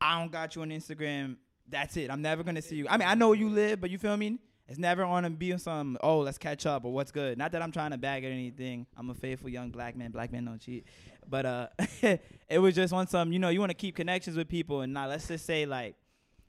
I 0.00 0.18
don't 0.18 0.32
got 0.32 0.56
you 0.56 0.62
on 0.62 0.70
Instagram. 0.70 1.36
That's 1.72 1.96
it. 1.96 2.10
I'm 2.10 2.22
never 2.22 2.44
gonna 2.44 2.62
see 2.62 2.76
you. 2.76 2.86
I 2.88 2.96
mean, 2.98 3.08
I 3.08 3.14
know 3.14 3.28
where 3.28 3.38
you 3.38 3.48
live, 3.48 3.80
but 3.80 3.90
you 3.90 3.98
feel 3.98 4.16
me? 4.16 4.38
It's 4.68 4.78
never 4.78 5.02
on 5.04 5.24
to 5.24 5.30
be 5.30 5.56
some. 5.58 5.98
Oh, 6.02 6.20
let's 6.20 6.38
catch 6.38 6.66
up 6.66 6.84
or 6.84 6.92
what's 6.92 7.10
good. 7.10 7.36
Not 7.36 7.52
that 7.52 7.62
I'm 7.62 7.72
trying 7.72 7.90
to 7.90 7.98
bag 7.98 8.24
at 8.24 8.30
anything. 8.30 8.86
I'm 8.96 9.10
a 9.10 9.14
faithful 9.14 9.48
young 9.48 9.70
black 9.70 9.96
man. 9.96 10.12
Black 10.12 10.30
men 10.30 10.44
don't 10.44 10.60
cheat. 10.60 10.86
But 11.28 11.46
uh, 11.46 11.66
it 12.48 12.58
was 12.58 12.74
just 12.74 12.92
on 12.92 13.06
some. 13.08 13.32
You 13.32 13.38
know, 13.38 13.48
you 13.48 13.58
want 13.58 13.70
to 13.70 13.76
keep 13.76 13.96
connections 13.96 14.36
with 14.36 14.48
people, 14.48 14.82
and 14.82 14.92
now 14.92 15.08
let's 15.08 15.26
just 15.26 15.46
say 15.46 15.66
like, 15.66 15.96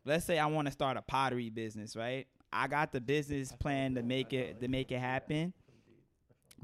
let's 0.05 0.25
say 0.25 0.37
I 0.37 0.45
want 0.45 0.67
to 0.67 0.71
start 0.71 0.97
a 0.97 1.01
pottery 1.01 1.49
business, 1.49 1.95
right? 1.95 2.27
I 2.51 2.67
got 2.67 2.91
the 2.91 3.01
business 3.01 3.51
plan 3.51 3.95
to 3.95 4.03
make 4.03 4.31
it 4.31 4.61
to 4.61 4.67
make 4.67 4.91
it 4.91 4.99
happen 4.99 5.53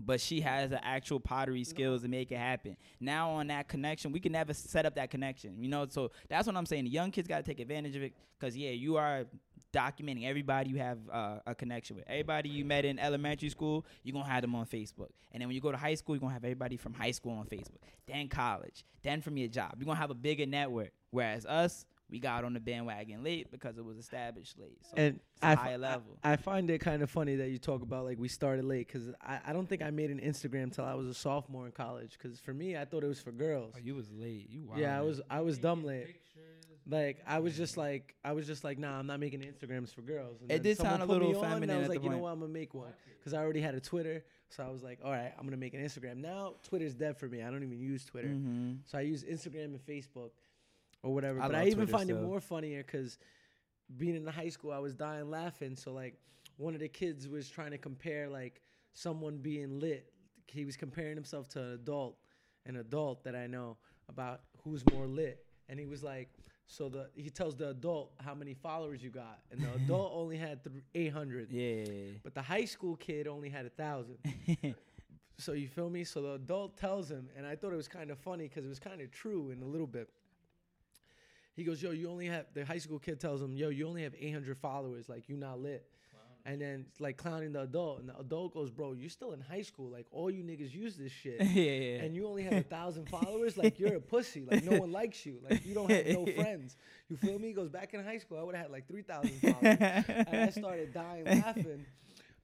but 0.05 0.21
she 0.21 0.41
has 0.41 0.69
the 0.69 0.83
actual 0.83 1.19
pottery 1.19 1.63
skills 1.63 2.01
to 2.03 2.07
make 2.07 2.31
it 2.31 2.38
happen. 2.38 2.77
Now 2.99 3.31
on 3.31 3.47
that 3.47 3.67
connection, 3.67 4.12
we 4.12 4.19
can 4.19 4.31
never 4.31 4.53
set 4.53 4.85
up 4.85 4.95
that 4.95 5.12
connection, 5.12 5.62
you 5.62 5.69
know. 5.69 5.85
So 5.89 6.12
that's 6.29 6.47
what 6.47 6.55
I'm 6.55 6.65
saying. 6.65 6.85
The 6.85 6.89
young 6.89 7.12
kids 7.12 7.27
got 7.27 7.38
to 7.38 7.43
take 7.43 7.59
advantage 7.59 7.95
of 7.95 8.03
it 8.03 8.13
because 8.39 8.55
yeah, 8.55 8.71
you 8.71 8.95
are 8.95 9.25
documenting 9.73 10.25
everybody 10.25 10.69
you 10.69 10.77
have 10.77 10.97
uh, 11.12 11.39
a 11.45 11.53
connection 11.53 11.95
with. 11.97 12.05
Everybody 12.07 12.49
you 12.49 12.65
met 12.65 12.85
in 12.85 12.97
elementary 12.97 13.49
school, 13.49 13.85
you're 14.03 14.13
gonna 14.13 14.25
have 14.25 14.41
them 14.41 14.55
on 14.55 14.65
Facebook, 14.65 15.09
and 15.31 15.41
then 15.41 15.47
when 15.47 15.55
you 15.55 15.62
go 15.62 15.71
to 15.71 15.77
high 15.77 15.95
school, 15.95 16.15
you're 16.15 16.21
gonna 16.21 16.33
have 16.33 16.45
everybody 16.45 16.77
from 16.77 16.93
high 16.93 17.12
school 17.12 17.33
on 17.33 17.45
Facebook. 17.45 17.81
Then 18.07 18.27
college, 18.29 18.85
then 19.03 19.21
from 19.21 19.38
your 19.38 19.49
job, 19.49 19.73
you're 19.77 19.85
gonna 19.85 19.99
have 19.99 20.12
a 20.12 20.15
bigger 20.15 20.45
network. 20.45 20.91
Whereas 21.12 21.45
us, 21.45 21.85
we 22.10 22.19
got 22.19 22.43
on 22.43 22.54
the 22.54 22.60
bandwagon 22.60 23.24
late 23.24 23.52
because 23.52 23.78
it 23.78 23.86
was 23.86 23.98
established 23.98 24.58
late. 24.60 24.78
So 24.84 24.93
and 24.98 25.15
it's 25.34 25.43
a 25.43 25.45
I, 25.45 25.52
f- 25.54 25.58
higher 25.60 25.74
I- 25.74 25.78
level. 25.78 26.17
I 26.24 26.36
find 26.38 26.69
it 26.69 26.80
kind 26.80 27.02
of 27.04 27.10
funny 27.10 27.36
that 27.36 27.50
you 27.50 27.58
talk 27.60 27.82
about 27.82 28.06
like 28.06 28.17
we 28.19 28.28
started 28.28 28.65
late 28.65 28.88
because 28.88 29.10
I, 29.22 29.39
I 29.48 29.54
don't 29.54 29.67
think 29.69 29.82
I 29.82 29.91
made 29.91 30.10
an 30.12 30.19
Instagram 30.19 30.74
till 30.74 30.86
I 30.86 30.93
was 30.95 31.08
a 31.08 31.13
sophomore 31.13 31.65
in 31.65 31.72
college. 31.72 32.17
Because 32.22 32.39
for 32.39 32.54
me, 32.54 32.76
I 32.78 32.86
thought 32.86 33.04
it 33.04 33.08
was 33.08 33.19
for 33.19 33.32
girls. 33.32 33.74
Oh, 33.76 33.80
you 33.84 33.95
was 33.95 34.10
late. 34.12 34.48
You 34.50 34.63
wild, 34.63 34.80
yeah, 34.80 34.98
I 34.98 35.02
was 35.02 35.22
I 35.30 35.41
was 35.41 35.58
dumb 35.58 35.84
late. 35.84 36.15
Like 36.88 37.19
I 37.28 37.38
was 37.39 37.56
just 37.56 37.78
like 37.78 38.15
I 38.26 38.32
was 38.32 38.48
just 38.48 38.63
like 38.63 38.80
nah, 38.80 38.98
I'm 38.98 39.06
not 39.06 39.19
making 39.19 39.41
Instagrams 39.41 39.93
for 39.93 40.02
girls. 40.02 40.41
And 40.41 40.50
It 40.52 40.56
then 40.56 40.62
did 40.63 40.78
sound 40.78 41.04
a 41.04 41.06
put 41.06 41.19
me 41.22 41.28
little 41.28 41.43
on, 41.45 41.62
and 41.62 41.72
I 41.72 41.76
was 41.78 41.84
at 41.84 41.89
like, 41.89 42.00
the 42.00 42.06
you 42.06 42.10
know 42.10 42.17
what, 42.17 42.32
I'm 42.32 42.39
gonna 42.39 42.52
make 42.52 42.74
one 42.74 42.91
because 43.19 43.34
I 43.36 43.38
already 43.43 43.62
had 43.62 43.76
a 43.76 43.80
Twitter. 43.80 44.24
So 44.50 44.63
I 44.63 44.69
was 44.72 44.82
like, 44.82 44.98
all 45.06 45.12
right, 45.12 45.32
I'm 45.38 45.45
gonna 45.45 45.58
make 45.58 45.76
an 45.76 45.82
Instagram. 45.86 46.17
Now 46.17 46.56
Twitter's 46.63 46.95
dead 46.95 47.15
for 47.17 47.28
me. 47.28 47.43
I 47.43 47.52
don't 47.52 47.62
even 47.63 47.78
use 47.78 48.06
Twitter. 48.06 48.30
Mhm. 48.30 48.80
So 48.86 48.98
I 48.98 49.02
use 49.02 49.24
Instagram 49.24 49.65
and 49.65 49.86
Facebook 49.86 50.32
or 51.03 51.13
whatever. 51.13 51.41
I 51.41 51.47
but 51.47 51.55
I 51.55 51.65
even 51.65 51.85
Twitter 51.88 51.91
find 51.91 52.09
it 52.09 52.21
more 52.21 52.39
funnier 52.39 52.83
because 52.83 53.17
being 53.97 54.15
in 54.15 54.23
the 54.25 54.31
high 54.31 54.49
school, 54.49 54.71
I 54.71 54.79
was 54.79 54.95
dying 54.95 55.29
laughing. 55.29 55.75
So 55.75 55.91
like 55.93 56.15
one 56.57 56.73
of 56.73 56.79
the 56.79 56.89
kids 56.89 57.27
was 57.27 57.49
trying 57.49 57.71
to 57.71 57.77
compare 57.77 58.29
like 58.29 58.62
someone 58.93 59.38
being 59.38 59.79
lit. 59.79 60.12
He 60.47 60.65
was 60.65 60.75
comparing 60.75 61.15
himself 61.15 61.47
to 61.49 61.59
an 61.62 61.73
adult, 61.73 62.17
an 62.65 62.77
adult 62.77 63.23
that 63.23 63.35
I 63.35 63.47
know 63.47 63.77
about 64.09 64.41
who's 64.63 64.83
more 64.91 65.05
lit. 65.07 65.45
and 65.69 65.79
he 65.79 65.85
was 65.85 66.03
like, 66.03 66.29
so 66.65 66.88
the 66.89 67.09
he 67.15 67.29
tells 67.29 67.55
the 67.55 67.69
adult 67.69 68.12
how 68.19 68.35
many 68.35 68.53
followers 68.53 69.01
you 69.03 69.09
got, 69.09 69.39
and 69.51 69.59
the 69.62 69.73
adult 69.83 70.12
only 70.13 70.38
had 70.38 70.63
th- 70.63 70.83
800, 70.93 71.51
Yeah. 71.51 71.85
but 72.23 72.33
the 72.35 72.41
high 72.43 72.65
school 72.65 72.95
kid 72.95 73.27
only 73.27 73.49
had 73.49 73.65
a 73.65 73.69
thousand. 73.69 74.17
so 75.38 75.53
you 75.53 75.67
feel 75.67 75.89
me? 75.89 76.03
So 76.03 76.21
the 76.21 76.33
adult 76.33 76.77
tells 76.77 77.09
him, 77.09 77.29
and 77.38 77.45
I 77.47 77.55
thought 77.55 77.73
it 77.73 77.77
was 77.77 77.88
kind 77.88 78.12
of 78.12 78.19
funny 78.19 78.47
because 78.47 78.65
it 78.65 78.69
was 78.69 78.79
kind 78.79 79.01
of 79.01 79.09
true 79.12 79.49
in 79.51 79.62
a 79.62 79.65
little 79.65 79.88
bit. 79.88 80.09
He 81.60 81.65
goes, 81.65 81.82
"Yo, 81.84 81.91
you 81.91 82.10
only 82.10 82.28
have." 82.28 82.45
The 82.54 82.63
high 82.65 82.78
school 82.78 83.00
kid 83.00 83.19
tells 83.19 83.41
him, 83.41 83.56
"Yo, 83.56 83.67
you 83.69 83.86
only 83.88 84.04
have 84.04 84.13
800 84.17 84.58
followers. 84.58 85.10
Like 85.10 85.28
you 85.28 85.36
not 85.36 85.60
lit." 85.60 85.86
And 86.45 86.60
then 86.62 86.86
it's 86.88 87.02
like 87.02 87.17
clowning 87.17 87.52
the 87.52 87.63
adult, 87.63 88.00
and 88.00 88.08
the 88.10 88.17
adult 88.17 88.54
goes, 88.54 88.72
"Bro, 88.72 88.93
you're 88.93 89.10
still 89.10 89.34
in 89.34 89.41
high 89.41 89.62
school. 89.62 89.89
Like 89.89 90.08
all 90.10 90.32
you 90.32 90.41
niggas 90.41 90.74
use 90.74 90.95
this 90.95 91.12
shit." 91.12 91.41
yeah, 91.41 91.45
yeah. 91.63 92.02
and 92.04 92.15
you 92.15 92.26
only 92.28 92.43
have 92.43 92.54
a 92.54 92.63
thousand 92.63 93.10
followers, 93.10 93.58
like 93.58 93.78
you're 93.78 93.95
a 93.95 94.00
pussy. 94.00 94.45
Like 94.50 94.63
no 94.63 94.80
one 94.80 94.91
likes 94.91 95.26
you. 95.26 95.36
Like 95.48 95.65
you 95.65 95.74
don't 95.76 95.91
have 95.91 96.08
no 96.08 96.26
friends. 96.41 96.78
You 97.10 97.17
feel 97.17 97.38
me? 97.39 97.50
He 97.50 97.54
goes 97.54 97.69
back 97.69 97.93
in 97.93 98.04
high 98.04 98.19
school. 98.19 98.38
I 98.39 98.43
would 98.43 98.56
have 98.56 98.63
had 98.67 98.72
like 98.72 98.88
three 98.88 99.02
thousand 99.02 99.38
followers. 99.41 100.06
and 100.08 100.28
I 100.48 100.50
started 100.50 100.93
dying 100.93 101.26
laughing 101.26 101.86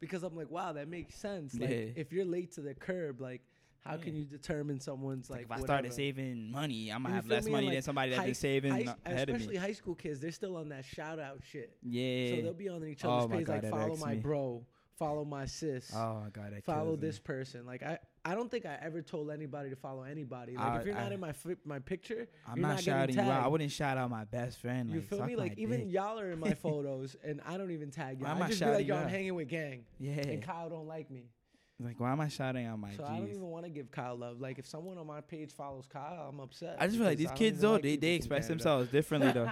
because 0.02 0.24
I'm 0.24 0.36
like, 0.36 0.52
wow, 0.52 0.74
that 0.74 0.90
makes 0.90 1.16
sense. 1.16 1.56
Like 1.58 1.70
Yeah. 1.70 1.86
if 1.96 2.12
you're 2.12 2.26
late 2.26 2.52
to 2.56 2.62
the 2.62 2.74
curb, 2.74 3.22
like 3.22 3.42
how 3.86 3.98
can 3.98 4.16
you 4.16 4.26
determine 4.26 4.80
someone's 4.80 5.30
like, 5.30 5.50
like? 5.50 5.60
if 5.60 5.64
I 5.64 5.66
started 5.66 5.94
saving 5.94 6.52
money, 6.52 6.90
I'm 6.92 7.04
gonna 7.04 7.16
have 7.16 7.28
less 7.28 7.48
money 7.48 7.68
And, 7.68 7.76
than 7.76 7.82
somebody 7.84 8.10
that's 8.12 8.20
high- 8.20 8.26
been 8.28 8.36
saving 8.36 8.72
high- 8.72 8.96
ahead 9.06 9.30
of 9.30 9.36
me. 9.36 9.42
especially 9.42 9.56
high 9.58 9.74
school 9.74 9.96
kids, 9.96 10.20
they're 10.20 10.32
still 10.32 10.58
on 10.58 10.70
that 10.70 10.86
shout 10.86 11.20
out 11.20 11.40
shit. 11.44 11.76
Yeah. 11.84 12.36
So 12.36 12.42
they'll 12.42 12.54
be 12.54 12.70
on 12.70 12.84
each 12.86 13.06
Oh 13.06 13.10
other's 13.12 13.30
my 13.30 13.38
page 13.38 13.46
God, 13.48 13.64
like 13.64 13.72
follow 13.72 13.96
my 13.98 14.14
me. 14.16 14.20
bro, 14.20 14.66
follow 14.98 15.24
my 15.26 15.46
sis. 15.46 15.92
oh 15.96 16.22
my 16.24 16.30
god, 16.32 16.54
that 16.54 16.64
follow 16.64 16.86
kills 16.92 17.02
me. 17.02 17.08
this 17.08 17.20
person. 17.20 17.66
Like 17.66 17.84
I, 17.84 18.00
I 18.28 18.34
don't 18.34 18.50
think 18.50 18.66
I 18.66 18.76
ever 18.82 19.04
told 19.04 19.30
anybody 19.30 19.70
to 19.70 19.76
follow 19.76 20.02
anybody. 20.02 20.56
Like 20.56 20.66
I- 20.66 20.80
if 20.80 20.86
you're 20.88 20.96
not 20.96 21.12
I- 21.12 21.14
in 21.14 21.20
my 21.20 21.34
my 21.64 21.78
picture, 21.80 22.28
I'm 22.48 22.58
you're 22.58 22.68
not, 22.68 22.74
not 22.76 22.84
shouting 22.84 23.16
you 23.16 23.22
out. 23.22 23.44
I 23.44 23.48
wouldn't 23.48 23.72
shout 23.72 23.98
out 24.00 24.10
my 24.10 24.24
best 24.26 24.58
friend. 24.60 24.90
you 24.90 25.02
like, 25.02 25.10
feel 25.10 25.26
me? 25.26 25.36
Like 25.36 25.58
even 25.60 25.82
dick. 25.82 25.94
y'all 25.94 26.20
are 26.20 26.32
in 26.32 26.40
my 26.40 26.54
photos, 26.66 27.16
and 27.24 27.40
I 27.46 27.58
don't 27.58 27.70
even 27.72 27.92
tag 27.92 28.20
y'all. 28.20 28.30
am 28.30 28.42
I 28.42 28.46
I 28.46 28.50
just 28.50 28.62
be 28.62 28.66
like, 28.66 28.88
yo, 28.88 28.96
you 28.96 29.02
I'm 29.02 29.10
hanging 29.10 29.36
with 29.36 29.48
gang, 29.48 29.86
yeah. 30.00 30.14
and 30.14 30.42
Kyle 30.42 30.70
don't 30.70 30.88
like 30.88 31.12
me. 31.12 31.30
Like 31.80 32.00
why 32.00 32.12
am 32.12 32.22
I 32.22 32.30
shouting 32.30 32.66
out 32.66 32.80
my 32.80 32.92
so 32.92 33.04
G's? 33.04 33.10
I 33.10 33.18
don't 33.18 33.30
even 33.30 33.50
want 33.50 33.66
to 33.66 33.70
give 33.70 33.92
Kyle 33.92 34.16
love. 34.16 34.40
Like 34.40 34.60
if 34.60 34.66
someone 34.66 34.98
on 34.98 35.08
my 35.08 35.22
page 35.22 35.52
follows 35.52 35.86
Kyle, 35.92 36.28
I'm 36.30 36.40
upset. 36.40 36.78
I 36.80 36.88
just 36.88 36.98
feel 36.98 37.06
like 37.06 37.18
these 37.18 37.32
kids 37.32 37.60
though, 37.60 37.74
like 37.74 37.84
they, 37.84 37.98
they 37.98 38.14
express 38.14 38.48
themselves 38.48 38.90
differently 38.90 39.32
though. 39.34 39.52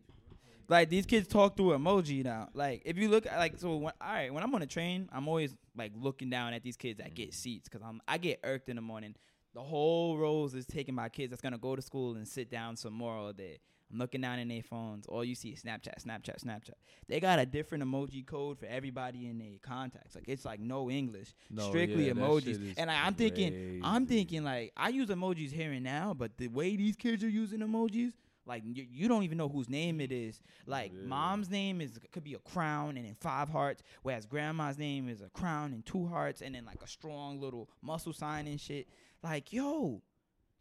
like 0.68 0.88
these 0.88 1.04
kids 1.04 1.28
talk 1.28 1.56
through 1.56 1.70
emoji 1.70 2.24
now. 2.24 2.48
Like 2.54 2.82
if 2.86 2.96
you 2.96 3.10
look 3.10 3.26
at 3.26 3.38
like 3.38 3.58
so 3.58 3.76
when 3.76 3.92
all 4.00 4.12
right, 4.12 4.32
when 4.32 4.42
I'm 4.42 4.54
on 4.54 4.62
a 4.62 4.66
train, 4.66 5.10
I'm 5.12 5.28
always 5.28 5.54
like 5.76 5.92
looking 5.94 6.30
down 6.30 6.54
at 6.54 6.62
these 6.62 6.76
kids 6.78 6.98
that 6.98 7.10
mm. 7.10 7.14
get 7.14 7.34
seats 7.34 7.68
because 7.68 7.86
I'm 7.86 8.00
I 8.08 8.16
get 8.16 8.40
irked 8.42 8.70
in 8.70 8.76
the 8.76 8.82
morning. 8.82 9.14
The 9.54 9.62
whole 9.62 10.16
rows 10.16 10.54
is 10.54 10.66
taking 10.66 10.94
by 10.94 11.08
kids 11.08 11.30
that's 11.30 11.42
gonna 11.42 11.58
go 11.58 11.74
to 11.74 11.82
school 11.82 12.14
and 12.16 12.26
sit 12.26 12.50
down 12.50 12.76
some 12.76 12.92
more 12.92 13.14
all 13.14 13.32
day. 13.32 13.58
I'm 13.92 13.98
looking 13.98 14.20
down 14.20 14.38
in 14.38 14.46
their 14.46 14.62
phones. 14.62 15.06
All 15.06 15.24
you 15.24 15.34
see 15.34 15.48
is 15.48 15.62
Snapchat, 15.62 16.04
Snapchat, 16.04 16.44
Snapchat. 16.44 16.74
They 17.08 17.18
got 17.18 17.40
a 17.40 17.46
different 17.46 17.82
emoji 17.82 18.24
code 18.24 18.58
for 18.58 18.66
everybody 18.66 19.26
in 19.26 19.38
their 19.38 19.58
contacts. 19.60 20.14
Like 20.14 20.28
it's 20.28 20.44
like 20.44 20.60
no 20.60 20.88
English, 20.88 21.34
No, 21.50 21.68
strictly 21.68 22.06
yeah, 22.06 22.12
emojis. 22.12 22.74
And 22.78 22.88
I, 22.88 23.06
I'm 23.06 23.14
thinking, 23.14 23.80
I'm 23.82 24.06
thinking 24.06 24.44
like 24.44 24.72
I 24.76 24.90
use 24.90 25.08
emojis 25.08 25.50
here 25.50 25.72
and 25.72 25.82
now, 25.82 26.14
but 26.14 26.38
the 26.38 26.46
way 26.46 26.76
these 26.76 26.94
kids 26.94 27.24
are 27.24 27.28
using 27.28 27.58
emojis, 27.60 28.12
like 28.46 28.62
you, 28.64 28.86
you 28.88 29.08
don't 29.08 29.24
even 29.24 29.38
know 29.38 29.48
whose 29.48 29.68
name 29.68 30.00
it 30.00 30.12
is. 30.12 30.40
Like 30.66 30.92
Yeah. 30.94 31.08
mom's 31.08 31.50
name 31.50 31.80
is 31.80 31.98
could 32.12 32.22
be 32.24 32.34
a 32.34 32.38
crown 32.38 32.96
and 32.96 33.04
then 33.04 33.16
five 33.20 33.48
hearts, 33.48 33.82
whereas 34.02 34.24
grandma's 34.24 34.78
name 34.78 35.08
is 35.08 35.20
a 35.20 35.28
crown 35.30 35.72
and 35.72 35.84
two 35.84 36.06
hearts, 36.06 36.42
and 36.42 36.54
then 36.54 36.64
like 36.64 36.80
a 36.82 36.86
strong 36.88 37.40
little 37.40 37.68
muscle 37.82 38.12
sign 38.12 38.46
and 38.46 38.60
shit. 38.60 38.86
Like 39.22 39.52
yo, 39.52 40.02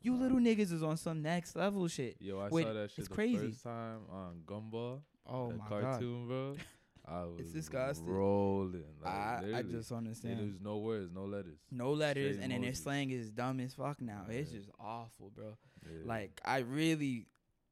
you 0.01 0.15
little 0.15 0.39
niggas 0.39 0.71
is 0.71 0.83
on 0.83 0.97
some 0.97 1.21
next 1.21 1.55
level 1.55 1.87
shit. 1.87 2.17
Yo, 2.19 2.39
I 2.39 2.49
Wait, 2.49 2.65
saw 2.65 2.73
that 2.73 2.89
shit 2.91 2.99
it's 2.99 3.07
the 3.07 3.15
crazy. 3.15 3.47
first 3.51 3.63
time 3.63 3.99
on 4.11 4.41
Gumball. 4.45 5.01
Oh 5.25 5.49
that 5.49 5.57
my 5.57 5.69
god, 5.69 5.81
cartoon, 5.81 6.27
bro. 6.27 6.55
I 7.07 7.23
was 7.23 7.51
disgusting. 7.51 8.05
rolling. 8.07 8.83
Like, 9.03 9.13
I 9.13 9.41
I 9.57 9.61
just 9.63 9.91
understand. 9.91 10.39
there's 10.39 10.61
no 10.61 10.77
words, 10.77 11.11
no 11.11 11.23
letters. 11.25 11.57
No 11.71 11.91
letters, 11.93 12.35
straight 12.35 12.43
and 12.43 12.51
then 12.51 12.61
their 12.61 12.73
slang 12.73 13.09
is 13.09 13.31
dumb 13.31 13.59
as 13.61 13.73
fuck 13.73 13.99
now. 13.99 14.25
It's 14.29 14.51
just 14.51 14.69
awful, 14.79 15.31
bro. 15.35 15.57
Yeah. 15.85 16.01
Like 16.05 16.39
I 16.45 16.59
really, 16.59 17.25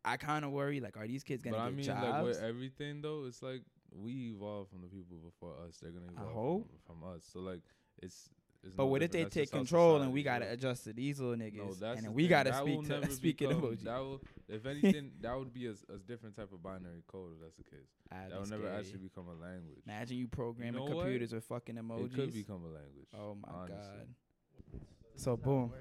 I 0.04 0.18
kind 0.18 0.44
of 0.44 0.52
worry. 0.52 0.80
Like, 0.80 0.98
are 0.98 1.06
these 1.08 1.24
kids 1.24 1.44
gonna 1.44 1.58
but 1.58 1.62
I 1.64 1.66
get 1.68 1.76
mean, 1.76 1.86
jobs? 1.86 2.04
like 2.08 2.24
with 2.24 2.42
everything 2.42 3.02
though, 3.02 3.26
it's 3.28 3.44
like 3.44 3.62
we 3.92 4.32
evolved 4.36 4.72
from 4.72 4.82
the 4.82 4.88
people 4.88 5.18
before 5.18 5.54
us. 5.68 5.78
They're 5.82 5.92
gonna 5.92 6.08
I 6.18 6.32
evolve. 6.32 6.64
From, 6.86 7.00
from 7.02 7.16
us. 7.16 7.24
So 7.32 7.40
like, 7.40 7.62
it's. 8.02 8.30
It's 8.64 8.76
but 8.76 8.84
no 8.84 8.88
what 8.88 9.04
if 9.04 9.12
they 9.12 9.24
take 9.26 9.34
just 9.34 9.54
how 9.54 9.60
control 9.60 10.02
and 10.02 10.12
we 10.12 10.24
gotta 10.24 10.46
bro. 10.46 10.54
adjust 10.54 10.84
to 10.86 10.94
these 10.94 11.20
little 11.20 11.36
niggas, 11.36 11.56
No, 11.58 11.74
that's 11.74 11.98
and 12.00 12.08
the 12.08 12.12
we 12.12 12.24
thing. 12.24 12.30
gotta 12.30 12.50
That 12.52 12.62
speak 12.64 12.76
will 12.76 12.84
to 12.84 12.90
never 12.90 13.12
speak 13.14 13.38
become- 13.40 13.62
emoji? 13.62 13.84
That 13.84 14.00
will, 14.00 14.22
if 14.50 14.66
anything, 14.74 15.12
that 15.22 15.38
would 15.38 15.54
be 15.54 15.68
a, 15.68 15.72
a 15.94 15.98
different 16.08 16.36
type 16.36 16.52
of 16.52 16.62
binary 16.64 17.04
code. 17.08 17.34
If 17.36 17.42
that's 17.42 17.56
the 17.56 17.64
case, 17.64 17.88
That'd 18.10 18.32
that 18.32 18.36
be 18.36 18.40
will 18.42 18.50
never 18.50 18.64
scary. 18.68 18.78
actually 18.80 19.00
become 19.00 19.26
a 19.28 19.34
language. 19.42 19.80
Imagine 19.86 20.18
you 20.18 20.28
programming 20.28 20.76
know 20.76 20.84
what? 20.86 21.04
computers 21.04 21.34
with 21.34 21.44
fucking 21.46 21.76
emojis. 21.76 22.06
It 22.06 22.16
could 22.16 22.34
become 22.34 22.64
a 22.64 22.74
language. 22.74 23.08
oh 23.18 23.36
my 23.36 23.54
honestly. 23.54 23.76
god. 23.78 24.82
So 25.16 25.38
boom. 25.38 25.72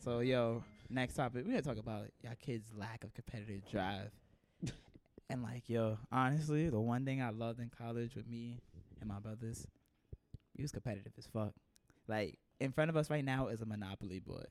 So 0.00 0.20
yo, 0.20 0.62
next 0.88 1.14
topic. 1.14 1.44
We're 1.44 1.50
gonna 1.52 1.62
talk 1.62 1.78
about 1.78 2.06
y'all 2.22 2.32
kids' 2.40 2.70
lack 2.76 3.04
of 3.04 3.12
competitive 3.14 3.68
drive. 3.70 4.10
and 5.30 5.42
like 5.42 5.68
yo, 5.68 5.98
honestly, 6.12 6.68
the 6.70 6.80
one 6.80 7.04
thing 7.04 7.20
I 7.20 7.30
loved 7.30 7.60
in 7.60 7.70
college 7.76 8.14
with 8.14 8.28
me 8.28 8.58
and 9.00 9.08
my 9.08 9.18
brothers, 9.18 9.66
we 10.56 10.62
was 10.62 10.72
competitive 10.72 11.12
as 11.18 11.26
fuck. 11.26 11.52
Like 12.08 12.38
in 12.60 12.72
front 12.72 12.90
of 12.90 12.96
us 12.96 13.10
right 13.10 13.24
now 13.24 13.48
is 13.48 13.60
a 13.60 13.66
monopoly 13.66 14.18
board. 14.18 14.46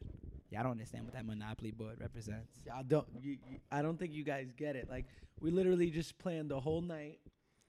Y'all 0.49 0.63
don't 0.63 0.71
understand 0.73 1.03
what 1.03 1.13
that 1.13 1.25
monopoly 1.25 1.71
board 1.71 1.97
represents. 1.99 2.53
Y'all 2.65 2.83
don't. 2.87 3.05
You, 3.21 3.31
you, 3.31 3.59
I 3.71 3.81
don't 3.81 3.99
think 3.99 4.13
you 4.13 4.23
guys 4.23 4.53
get 4.55 4.75
it. 4.77 4.89
Like 4.89 5.05
we 5.41 5.51
literally 5.51 5.89
just 5.89 6.17
planned 6.19 6.49
the 6.51 6.59
whole 6.59 6.81
night. 6.81 7.19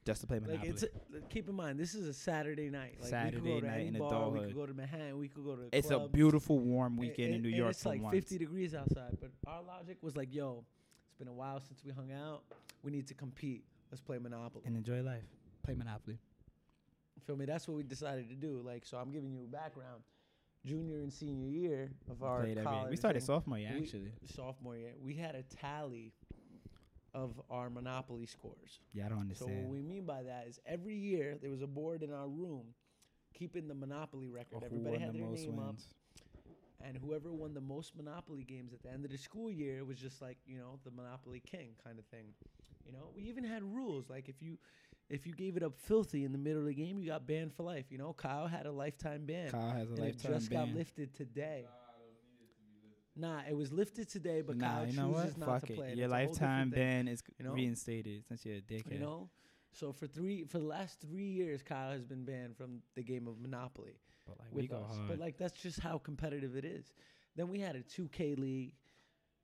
Just 0.06 0.20
to 0.22 0.26
play 0.28 0.38
Like 0.38 0.46
monopoly. 0.48 0.70
it's. 0.70 0.82
A, 0.84 0.88
keep 1.28 1.48
in 1.48 1.54
mind, 1.56 1.78
this 1.78 1.94
is 1.94 2.06
a 2.06 2.14
Saturday 2.14 2.70
night. 2.70 2.94
Like 3.00 3.04
we 3.04 3.08
Saturday 3.10 3.36
could 3.36 3.44
go 3.44 3.60
to 3.60 3.66
night 3.66 3.86
in 3.88 3.98
bar. 3.98 4.30
We 4.30 4.40
could 4.40 4.54
go 4.54 4.66
to 4.66 4.74
Manhattan. 4.74 5.18
We 5.18 5.28
could 5.28 5.44
go 5.44 5.56
to. 5.56 5.62
It's 5.72 5.90
a 5.90 6.06
beautiful 6.06 6.60
warm 6.60 6.92
And- 6.92 7.00
weekend 7.00 7.34
in 7.34 7.42
New 7.42 7.48
and 7.48 7.56
York 7.58 7.70
it's 7.72 7.82
for 7.82 7.88
like 7.88 8.02
once. 8.02 8.14
50 8.14 8.38
degrees 8.38 8.74
outside. 8.74 9.18
But 9.20 9.30
our 9.46 9.62
logic 9.62 9.98
was 10.00 10.16
like, 10.16 10.32
yo, 10.32 10.64
it's 11.08 11.18
been 11.18 11.28
a 11.28 11.32
while 11.32 11.60
since 11.60 11.82
we 11.84 11.90
hung 11.90 12.12
out. 12.12 12.42
We 12.84 12.92
need 12.92 13.08
to 13.08 13.14
compete. 13.14 13.64
Let's 13.90 14.00
play 14.00 14.18
Monopoly. 14.18 14.62
and 14.66 14.76
enjoy 14.76 15.02
life. 15.02 15.24
Play 15.64 15.74
Monopoly. 15.74 16.18
Feel 17.26 17.36
me? 17.36 17.44
That's 17.46 17.66
what 17.68 17.76
we 17.76 17.82
decided 17.82 18.28
to 18.30 18.34
do. 18.34 18.62
Like, 18.64 18.84
so 18.86 18.96
I'm 18.98 19.10
giving 19.10 19.32
you 19.32 19.44
a 19.44 19.46
background. 19.46 20.02
Junior 20.64 21.00
and 21.00 21.12
senior 21.12 21.48
year 21.48 21.92
of 22.10 22.22
our 22.22 22.40
Played 22.40 22.58
every- 22.58 22.64
college. 22.64 22.90
we 22.90 22.96
started 22.96 23.20
thing, 23.20 23.26
sophomore 23.26 23.58
year 23.58 23.70
we- 23.74 23.82
actually. 23.82 24.12
sophomore 24.26 24.76
year. 24.76 24.94
We 25.00 25.14
had 25.14 25.34
a 25.34 25.42
tally 25.44 26.12
of 27.14 27.40
our 27.48 27.70
Monopoly 27.70 28.26
scores. 28.26 28.80
Yeah, 28.92 29.06
I 29.06 29.08
don't 29.08 29.20
understand. 29.20 29.38
So 29.50 29.54
understand. 29.54 29.68
what 29.68 29.72
we 29.72 29.82
mean 29.82 30.04
by 30.04 30.22
that 30.24 30.46
is 30.48 30.60
every 30.66 30.96
year 30.96 31.38
there 31.40 31.50
was 31.50 31.62
a 31.62 31.66
board 31.66 32.02
in 32.02 32.12
our 32.12 32.28
room 32.28 32.74
keeping 33.34 33.68
the 33.68 33.74
Monopoly 33.74 34.28
record. 34.28 34.62
Everybody 34.64 34.98
had 34.98 35.12
the 35.14 35.18
their 35.20 35.28
name 35.28 35.58
up. 35.58 35.76
and 36.80 36.96
whoever 36.96 37.32
won 37.32 37.54
the 37.54 37.60
most 37.60 37.96
Monopoly 37.96 38.44
games 38.44 38.72
at 38.72 38.82
the 38.82 38.90
end 38.90 39.04
of 39.04 39.10
the 39.10 39.18
school 39.18 39.50
year 39.50 39.84
was 39.84 39.98
just 39.98 40.20
like 40.20 40.38
you 40.46 40.58
know 40.58 40.78
the 40.84 40.90
Monopoly 40.90 41.40
king 41.40 41.70
kind 41.82 41.98
of 41.98 42.04
thing. 42.06 42.34
You 42.84 42.92
know, 42.92 43.10
we 43.16 43.22
even 43.24 43.44
had 43.44 43.62
rules 43.62 44.08
like 44.10 44.28
if 44.28 44.42
you 44.42 44.58
if 45.10 45.26
you 45.26 45.32
gave 45.34 45.56
it 45.56 45.62
up 45.62 45.78
filthy 45.78 46.24
in 46.24 46.32
the 46.32 46.38
middle 46.38 46.60
of 46.60 46.66
the 46.66 46.74
game, 46.74 46.98
you 46.98 47.06
got 47.06 47.26
banned 47.26 47.52
for 47.54 47.62
life. 47.62 47.86
You 47.90 47.98
know, 47.98 48.12
Kyle 48.12 48.46
had 48.46 48.66
a 48.66 48.72
lifetime 48.72 49.24
ban, 49.26 49.50
Kyle 49.50 49.70
has 49.70 49.88
a 49.88 49.94
and 49.94 49.98
it 49.98 50.02
lifetime 50.02 50.32
just 50.32 50.50
got 50.50 50.68
lifted 50.68 51.14
today. 51.14 51.66
Nah, 53.16 53.40
it 53.48 53.56
was 53.56 53.72
lifted 53.72 54.08
today, 54.08 54.42
but 54.42 54.56
nah, 54.56 54.68
Kyle 54.68 54.86
you 54.86 54.92
know 54.92 55.08
what? 55.08 55.22
chooses 55.22 55.38
not 55.38 55.48
Fuck 55.48 55.66
to 55.66 55.72
it. 55.72 55.76
play. 55.76 55.88
it. 55.92 55.96
Your 55.98 56.04
It's 56.06 56.12
a 56.12 56.16
whole 56.16 56.26
lifetime 56.28 56.70
different 56.70 56.74
thing, 56.74 57.04
ban 57.04 57.08
is 57.08 57.22
you 57.38 57.44
know? 57.44 57.52
reinstated 57.52 58.24
since 58.28 58.46
you're 58.46 58.56
a 58.56 58.60
dickhead. 58.60 58.92
You 58.92 58.98
know, 59.00 59.28
so 59.72 59.92
for 59.92 60.06
three 60.06 60.44
for 60.44 60.58
the 60.58 60.66
last 60.66 61.00
three 61.00 61.26
years, 61.26 61.62
Kyle 61.62 61.90
has 61.90 62.04
been 62.04 62.24
banned 62.24 62.56
from 62.56 62.80
the 62.94 63.02
game 63.02 63.26
of 63.26 63.40
Monopoly 63.40 63.98
but 64.26 64.38
like 64.38 64.48
we 64.52 64.62
with 64.62 64.70
go 64.70 64.76
us. 64.88 64.96
hard. 64.96 65.08
But 65.08 65.18
like 65.18 65.36
that's 65.36 65.60
just 65.60 65.80
how 65.80 65.98
competitive 65.98 66.54
it 66.56 66.64
is. 66.64 66.92
Then 67.34 67.48
we 67.48 67.58
had 67.60 67.74
a 67.76 67.80
2K 67.80 68.38
league. 68.38 68.74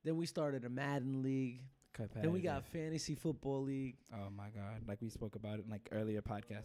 Then 0.04 0.16
we 0.16 0.26
started 0.26 0.64
a 0.64 0.68
Madden 0.68 1.22
league. 1.22 1.62
Then 2.14 2.32
we 2.32 2.40
got 2.40 2.64
fantasy 2.64 3.14
football 3.14 3.62
league. 3.62 3.96
Oh 4.12 4.30
my 4.36 4.48
god! 4.50 4.82
Like 4.86 5.00
we 5.00 5.10
spoke 5.10 5.36
about 5.36 5.58
it 5.58 5.64
in 5.64 5.70
like 5.70 5.88
earlier 5.92 6.22
podcast. 6.22 6.64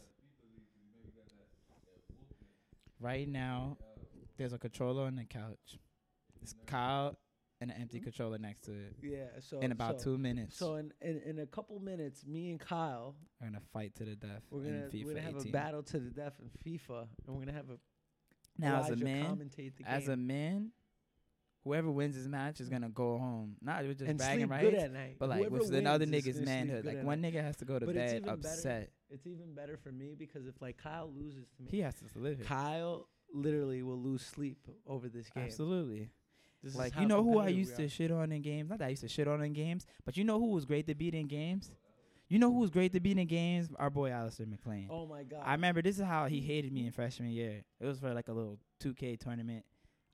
Right 3.00 3.28
now, 3.28 3.78
there's 4.38 4.54
a 4.54 4.58
controller 4.58 5.04
on 5.04 5.16
the 5.16 5.24
couch. 5.24 5.80
It's 6.42 6.54
Kyle 6.66 7.18
and 7.62 7.72
an 7.72 7.78
empty 7.82 7.98
hmm? 7.98 8.06
controller 8.06 8.38
next 8.38 8.62
to 8.66 8.72
it. 8.72 8.96
Yeah. 9.02 9.26
So 9.40 9.60
In 9.60 9.72
about 9.72 10.00
so, 10.00 10.06
two 10.06 10.18
minutes, 10.18 10.58
So 10.58 10.76
in, 10.76 10.92
in 11.02 11.22
in 11.26 11.40
a 11.40 11.46
couple 11.46 11.80
minutes, 11.80 12.26
me 12.26 12.50
and 12.50 12.60
Kyle, 12.60 13.16
we're 13.40 13.48
gonna 13.48 13.62
fight 13.74 13.96
to 13.96 14.06
the 14.06 14.16
death. 14.16 14.44
we're 14.50 14.64
gonna 14.64 14.88
FIFA 14.92 15.06
we're 15.06 15.14
gonna 15.14 15.26
have 15.26 15.36
18. 15.36 15.50
a 15.50 15.52
battle 15.52 15.84
to 15.84 16.00
the 16.00 16.10
death 16.10 16.34
in 16.42 16.50
FIFA, 16.50 17.08
and 17.28 17.36
we're 17.36 17.46
gonna 17.46 17.58
have 17.58 17.70
a 17.70 17.78
Now, 18.58 18.82
as 18.82 18.90
a 18.90 18.96
man, 18.96 19.38
commentate 19.38 19.76
the 19.78 19.90
as 19.90 20.08
a 20.08 20.18
man, 20.18 20.72
whoever 21.64 21.92
wins 21.92 22.16
this 22.16 22.28
match 22.28 22.60
is 22.62 22.70
gonna 22.70 22.90
go 22.90 23.18
home. 23.18 23.56
Not 23.62 23.84
we're 23.84 23.94
just 23.94 24.10
and 24.10 24.18
bragging 24.18 24.48
rights, 24.48 24.64
good 24.64 24.74
at 24.76 24.92
night. 24.94 25.16
but 25.20 25.30
like 25.30 25.40
Whoever 25.40 25.58
with 25.60 25.74
another 25.74 26.06
nigga's 26.06 26.40
manhood. 26.42 26.86
Like 26.86 27.04
one 27.04 27.22
night. 27.22 27.34
nigga 27.34 27.42
has 27.44 27.56
to 27.58 27.66
go 27.66 27.80
to 27.80 27.86
But 27.86 27.96
it's 27.96 28.14
bed 28.14 28.22
better- 28.24 28.34
upset. 28.36 28.90
It's 29.12 29.26
even 29.26 29.54
better 29.56 29.76
for 29.78 29.92
me 29.92 30.16
because 30.18 30.46
if 30.48 30.62
like 30.62 30.78
Kyle 30.78 31.12
loses 31.12 31.46
to 31.58 31.64
me, 31.64 31.70
He 31.72 31.80
has 31.80 31.96
to 31.96 32.20
live 32.20 32.40
it. 32.42 32.46
Kyle 32.46 33.08
literally 33.34 33.82
will 33.84 33.98
lose 34.00 34.22
sleep 34.26 34.68
over 34.88 35.10
this 35.10 35.30
game. 35.30 35.46
Absolutely. 35.46 36.10
This 36.64 36.74
is 36.74 36.78
Like 36.78 36.96
you 37.00 37.06
know 37.06 37.24
who 37.24 37.40
I 37.40 37.48
used 37.48 37.76
to 37.78 37.88
shit 37.88 38.12
on 38.12 38.32
in 38.32 38.42
games. 38.42 38.70
Not 38.70 38.80
that 38.80 38.86
I 38.86 38.90
used 38.90 39.02
to 39.04 39.08
shit 39.08 39.28
on 39.28 39.42
in 39.42 39.54
games, 39.54 39.86
but 40.06 40.18
you 40.18 40.24
know 40.24 40.40
who 40.40 40.48
was 40.52 40.66
great 40.66 40.88
to 40.88 40.96
beat 40.96 41.16
in 41.16 41.28
games. 41.28 41.72
You 42.28 42.38
know 42.38 42.52
who 42.52 42.60
was 42.60 42.70
great 42.70 42.92
to 42.94 43.00
beat 43.00 43.18
in 43.18 43.26
games? 43.26 43.70
Our 43.80 43.90
boy 43.90 44.12
Alistair 44.12 44.46
McLean. 44.46 44.88
Oh 44.92 45.08
my 45.08 45.24
god. 45.24 45.42
I 45.44 45.54
remember 45.54 45.82
this 45.82 45.98
is 45.98 46.06
how 46.06 46.28
he 46.28 46.42
hated 46.42 46.72
me 46.72 46.86
in 46.86 46.92
freshman 46.92 47.30
year. 47.32 47.64
It 47.80 47.86
was 47.86 48.00
for 48.00 48.14
like 48.14 48.28
a 48.28 48.34
little 48.34 48.60
2K 48.84 49.18
tournament. 49.20 49.66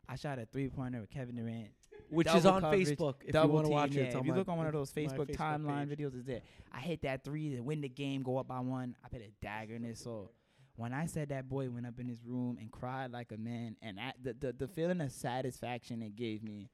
I 0.07 0.15
shot 0.15 0.39
a 0.39 0.45
three 0.45 0.69
pointer 0.69 1.01
with 1.01 1.09
Kevin 1.09 1.35
Durant. 1.35 1.69
Which 2.09 2.27
is 2.27 2.45
on 2.45 2.61
coverage, 2.61 2.89
Facebook. 2.89 3.15
If 3.21 3.27
you 3.27 3.33
double 3.33 3.55
want 3.55 3.65
to 3.65 3.71
watch 3.71 3.91
yeah. 3.91 4.03
it, 4.03 4.15
if 4.15 4.25
you 4.25 4.33
look 4.33 4.47
on 4.47 4.57
one 4.57 4.67
of 4.67 4.73
those 4.73 4.95
my 4.95 5.01
Facebook, 5.01 5.35
timeline 5.35 5.89
page. 5.89 5.97
videos, 5.97 6.15
it's 6.15 6.25
there. 6.25 6.41
I 6.71 6.79
hit 6.79 7.01
that 7.01 7.23
three 7.23 7.55
to 7.55 7.61
win 7.61 7.81
the 7.81 7.89
game, 7.89 8.21
go 8.21 8.37
up 8.37 8.47
by 8.47 8.59
one. 8.59 8.95
I 9.03 9.09
put 9.09 9.21
a 9.21 9.31
dagger 9.41 9.75
in 9.75 9.83
his 9.83 9.99
soul. 9.99 10.31
When 10.75 10.93
I 10.93 11.05
said 11.05 11.29
that 11.29 11.47
boy 11.47 11.69
went 11.69 11.87
up 11.87 11.99
in 11.99 12.07
his 12.07 12.23
room 12.23 12.57
and 12.59 12.69
cried 12.71 13.11
like 13.11 13.31
a 13.31 13.37
man, 13.37 13.77
and 13.81 13.99
I, 13.99 14.13
the, 14.21 14.33
the 14.33 14.53
the 14.53 14.67
feeling 14.67 15.01
of 15.01 15.11
satisfaction 15.11 16.01
it 16.01 16.15
gave 16.15 16.43
me 16.43 16.69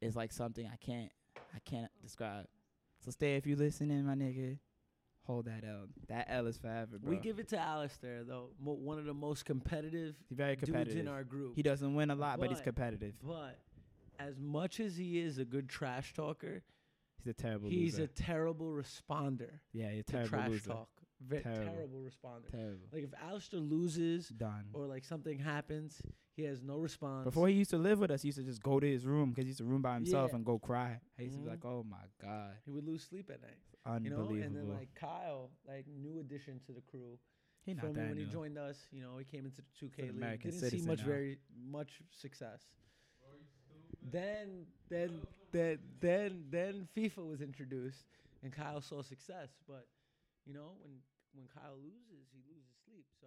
is 0.00 0.16
like 0.16 0.32
something 0.32 0.66
I 0.66 0.76
can't 0.76 1.10
I 1.54 1.60
can't 1.64 1.90
describe. 2.02 2.46
So 3.04 3.10
stay 3.10 3.36
if 3.36 3.46
you 3.46 3.56
listening, 3.56 4.04
my 4.04 4.14
nigga. 4.14 4.58
Hold 5.28 5.44
that 5.44 5.62
L. 5.62 5.86
That 6.08 6.26
L 6.30 6.46
is 6.46 6.56
forever, 6.56 6.98
bro. 6.98 7.10
We 7.10 7.18
give 7.18 7.38
it 7.38 7.48
to 7.48 7.58
Alistair 7.58 8.24
though, 8.24 8.48
mo- 8.58 8.72
one 8.72 8.98
of 8.98 9.04
the 9.04 9.12
most 9.14 9.44
competitive 9.44 10.14
He's 10.28 10.38
very 10.38 10.56
dudes 10.56 10.94
in 10.94 11.06
our 11.06 11.22
group. 11.22 11.54
he 11.54 11.62
doesn't 11.62 11.94
win 11.94 12.10
a 12.10 12.14
lot, 12.14 12.40
but, 12.40 12.48
he's 12.48 12.62
competitive. 12.62 13.12
but 13.22 13.58
as 14.18 14.40
much 14.40 14.80
as 14.80 14.96
he 14.96 15.20
is 15.20 15.36
a 15.38 15.44
good 15.44 15.68
trash 15.68 16.14
talker, 16.14 16.62
He's 17.22 17.30
a 17.30 17.34
terrible 17.34 17.68
he's 17.68 17.92
loser. 17.98 18.04
a 18.04 18.06
terrible 18.08 18.72
responder 18.72 19.50
yeah, 19.74 19.90
he's 19.90 20.00
a 20.08 20.12
terrible 20.12 20.28
trash 20.30 20.48
loser. 20.48 20.70
talk. 20.70 20.88
Terrible. 21.28 21.50
terrible 21.74 21.98
responder. 22.00 22.48
Terrible. 22.50 22.86
Like 22.92 23.02
if 23.02 23.10
Alistair 23.22 23.58
loses 23.60 24.28
Done. 24.28 24.66
or 24.72 24.86
like 24.86 25.04
something 25.04 25.38
happens, 25.40 26.00
he 26.36 26.44
has 26.44 26.62
no 26.62 26.78
response. 26.78 27.24
Before 27.24 27.48
he 27.48 27.54
used 27.54 27.70
to 27.70 27.76
live 27.76 27.98
with 27.98 28.12
us, 28.12 28.22
he 28.22 28.28
used 28.28 28.38
to 28.38 28.44
just 28.44 28.62
go 28.62 28.78
to 28.80 28.86
his 28.86 29.04
room 29.04 29.30
because 29.30 29.42
he 29.44 29.48
used 29.48 29.58
to 29.58 29.64
room 29.64 29.82
by 29.82 29.94
himself 29.94 30.30
Yeah. 30.30 30.36
and 30.36 30.44
go 30.46 30.60
cry. 30.60 31.00
He 31.18 31.24
used 31.24 31.34
to 31.36 31.40
be 31.42 31.46
Mhm. 31.48 31.50
like, 31.50 31.64
"Oh 31.64 31.82
my 31.82 32.04
god, 32.22 32.56
he 32.64 32.70
would 32.70 32.84
lose 32.84 33.02
sleep 33.02 33.28
at 33.30 33.42
night. 33.42 33.58
You 33.88 33.94
unbelievable!" 33.94 34.36
know, 34.36 34.42
and 34.46 34.56
then 34.56 34.68
like 34.68 34.94
Kyle, 34.94 35.50
like 35.66 35.86
new 35.86 36.18
addition 36.20 36.60
to 36.66 36.72
the 36.72 36.82
crew. 36.82 37.18
he 37.64 37.74
not 37.74 37.84
From 37.84 37.94
that 37.94 38.08
when 38.08 38.16
he 38.16 38.24
joined 38.24 38.58
us, 38.58 38.86
you 38.92 39.00
know, 39.02 39.18
he 39.18 39.24
came 39.24 39.44
into 39.44 39.62
the 39.62 39.86
2K 39.86 40.02
league. 40.02 40.10
American 40.10 40.50
Didn't 40.50 40.70
see 40.70 40.80
much 40.82 41.00
now. 41.00 41.06
very 41.06 41.38
much 41.70 42.00
success. 42.10 42.62
Then 44.10 44.66
then 44.88 45.20
then 45.52 45.78
then 46.00 46.44
then 46.50 46.88
FIFA 46.96 47.28
was 47.28 47.40
introduced 47.40 48.04
and 48.42 48.52
Kyle 48.52 48.80
saw 48.80 49.02
success, 49.02 49.50
but 49.66 49.86
you 50.46 50.54
know, 50.54 50.76
when 50.82 50.92
when 51.34 51.46
Kyle 51.48 51.76
loses, 51.76 52.28
he 52.32 52.40
loses 52.48 52.72
sleep. 52.84 53.06
So 53.20 53.26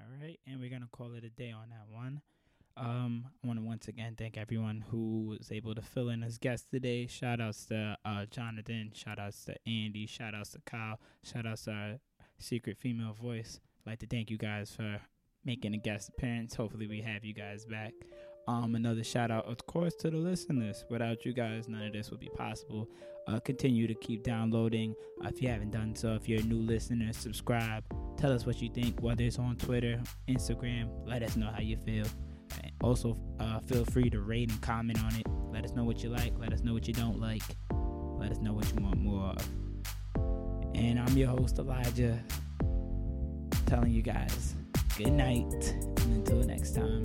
All 0.00 0.06
right, 0.20 0.38
and 0.46 0.60
we're 0.60 0.70
gonna 0.70 0.88
call 0.90 1.14
it 1.14 1.24
a 1.24 1.30
day 1.30 1.52
on 1.52 1.68
that 1.70 1.88
one. 1.92 2.22
Um, 2.80 3.26
I 3.44 3.46
want 3.46 3.58
to 3.58 3.64
once 3.64 3.88
again 3.88 4.14
thank 4.16 4.38
everyone 4.38 4.82
who 4.90 5.36
was 5.38 5.52
able 5.52 5.74
to 5.74 5.82
fill 5.82 6.08
in 6.08 6.22
as 6.22 6.38
guests 6.38 6.66
today. 6.70 7.06
Shout 7.06 7.38
outs 7.38 7.66
to 7.66 7.98
uh, 8.06 8.24
Jonathan. 8.30 8.92
Shout 8.94 9.18
outs 9.18 9.44
to 9.44 9.54
Andy. 9.66 10.06
Shout 10.06 10.34
outs 10.34 10.52
to 10.52 10.62
Kyle. 10.64 10.98
Shout 11.22 11.46
outs 11.46 11.64
to 11.64 11.72
our 11.72 11.98
secret 12.38 12.78
female 12.78 13.12
voice. 13.12 13.60
I'd 13.86 13.90
like 13.90 13.98
to 13.98 14.06
thank 14.06 14.30
you 14.30 14.38
guys 14.38 14.72
for 14.74 14.98
making 15.44 15.74
a 15.74 15.76
guest 15.76 16.08
appearance. 16.08 16.54
Hopefully, 16.54 16.86
we 16.86 17.02
have 17.02 17.22
you 17.22 17.34
guys 17.34 17.66
back. 17.66 17.92
Um, 18.48 18.74
another 18.74 19.04
shout 19.04 19.30
out, 19.30 19.44
of 19.44 19.58
course, 19.66 19.94
to 19.96 20.10
the 20.10 20.16
listeners. 20.16 20.86
Without 20.88 21.26
you 21.26 21.34
guys, 21.34 21.68
none 21.68 21.82
of 21.82 21.92
this 21.92 22.10
would 22.10 22.20
be 22.20 22.30
possible. 22.34 22.88
Uh, 23.28 23.38
continue 23.40 23.88
to 23.88 23.94
keep 23.94 24.24
downloading. 24.24 24.94
Uh, 25.22 25.28
if 25.28 25.42
you 25.42 25.48
haven't 25.48 25.70
done 25.70 25.94
so, 25.94 26.14
if 26.14 26.26
you're 26.26 26.40
a 26.40 26.44
new 26.44 26.62
listener, 26.62 27.12
subscribe. 27.12 27.84
Tell 28.16 28.32
us 28.32 28.46
what 28.46 28.62
you 28.62 28.70
think, 28.70 29.02
whether 29.02 29.24
it's 29.24 29.38
on 29.38 29.56
Twitter, 29.56 30.00
Instagram. 30.28 30.88
Let 31.06 31.22
us 31.22 31.36
know 31.36 31.50
how 31.54 31.60
you 31.60 31.76
feel. 31.76 32.06
Also, 32.82 33.16
uh, 33.38 33.60
feel 33.60 33.84
free 33.84 34.10
to 34.10 34.20
rate 34.20 34.50
and 34.50 34.60
comment 34.60 35.02
on 35.04 35.14
it. 35.14 35.26
Let 35.52 35.64
us 35.64 35.72
know 35.72 35.84
what 35.84 36.02
you 36.02 36.08
like. 36.10 36.32
Let 36.38 36.52
us 36.52 36.60
know 36.60 36.72
what 36.72 36.88
you 36.88 36.94
don't 36.94 37.20
like. 37.20 37.42
Let 38.18 38.30
us 38.30 38.38
know 38.38 38.52
what 38.52 38.70
you 38.72 38.82
want 38.82 38.98
more 38.98 39.30
of. 39.30 39.48
And 40.74 40.98
I'm 40.98 41.16
your 41.16 41.28
host, 41.28 41.58
Elijah, 41.58 42.18
telling 43.66 43.92
you 43.92 44.02
guys 44.02 44.54
good 44.96 45.12
night. 45.12 45.74
And 46.02 46.16
until 46.16 46.42
next 46.42 46.74
time, 46.74 47.04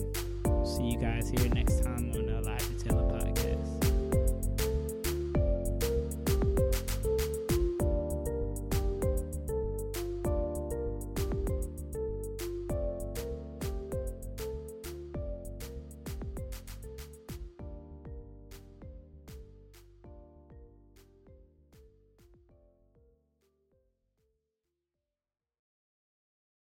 see 0.65 0.91
you 0.91 0.99
guys 0.99 1.29
here 1.29 1.49
next 1.53 1.81
time 1.83 2.11
on 2.13 2.25
the 2.25 2.37
Elijah 2.37 2.77
Taylor 2.77 3.03
Podcast. 3.03 3.34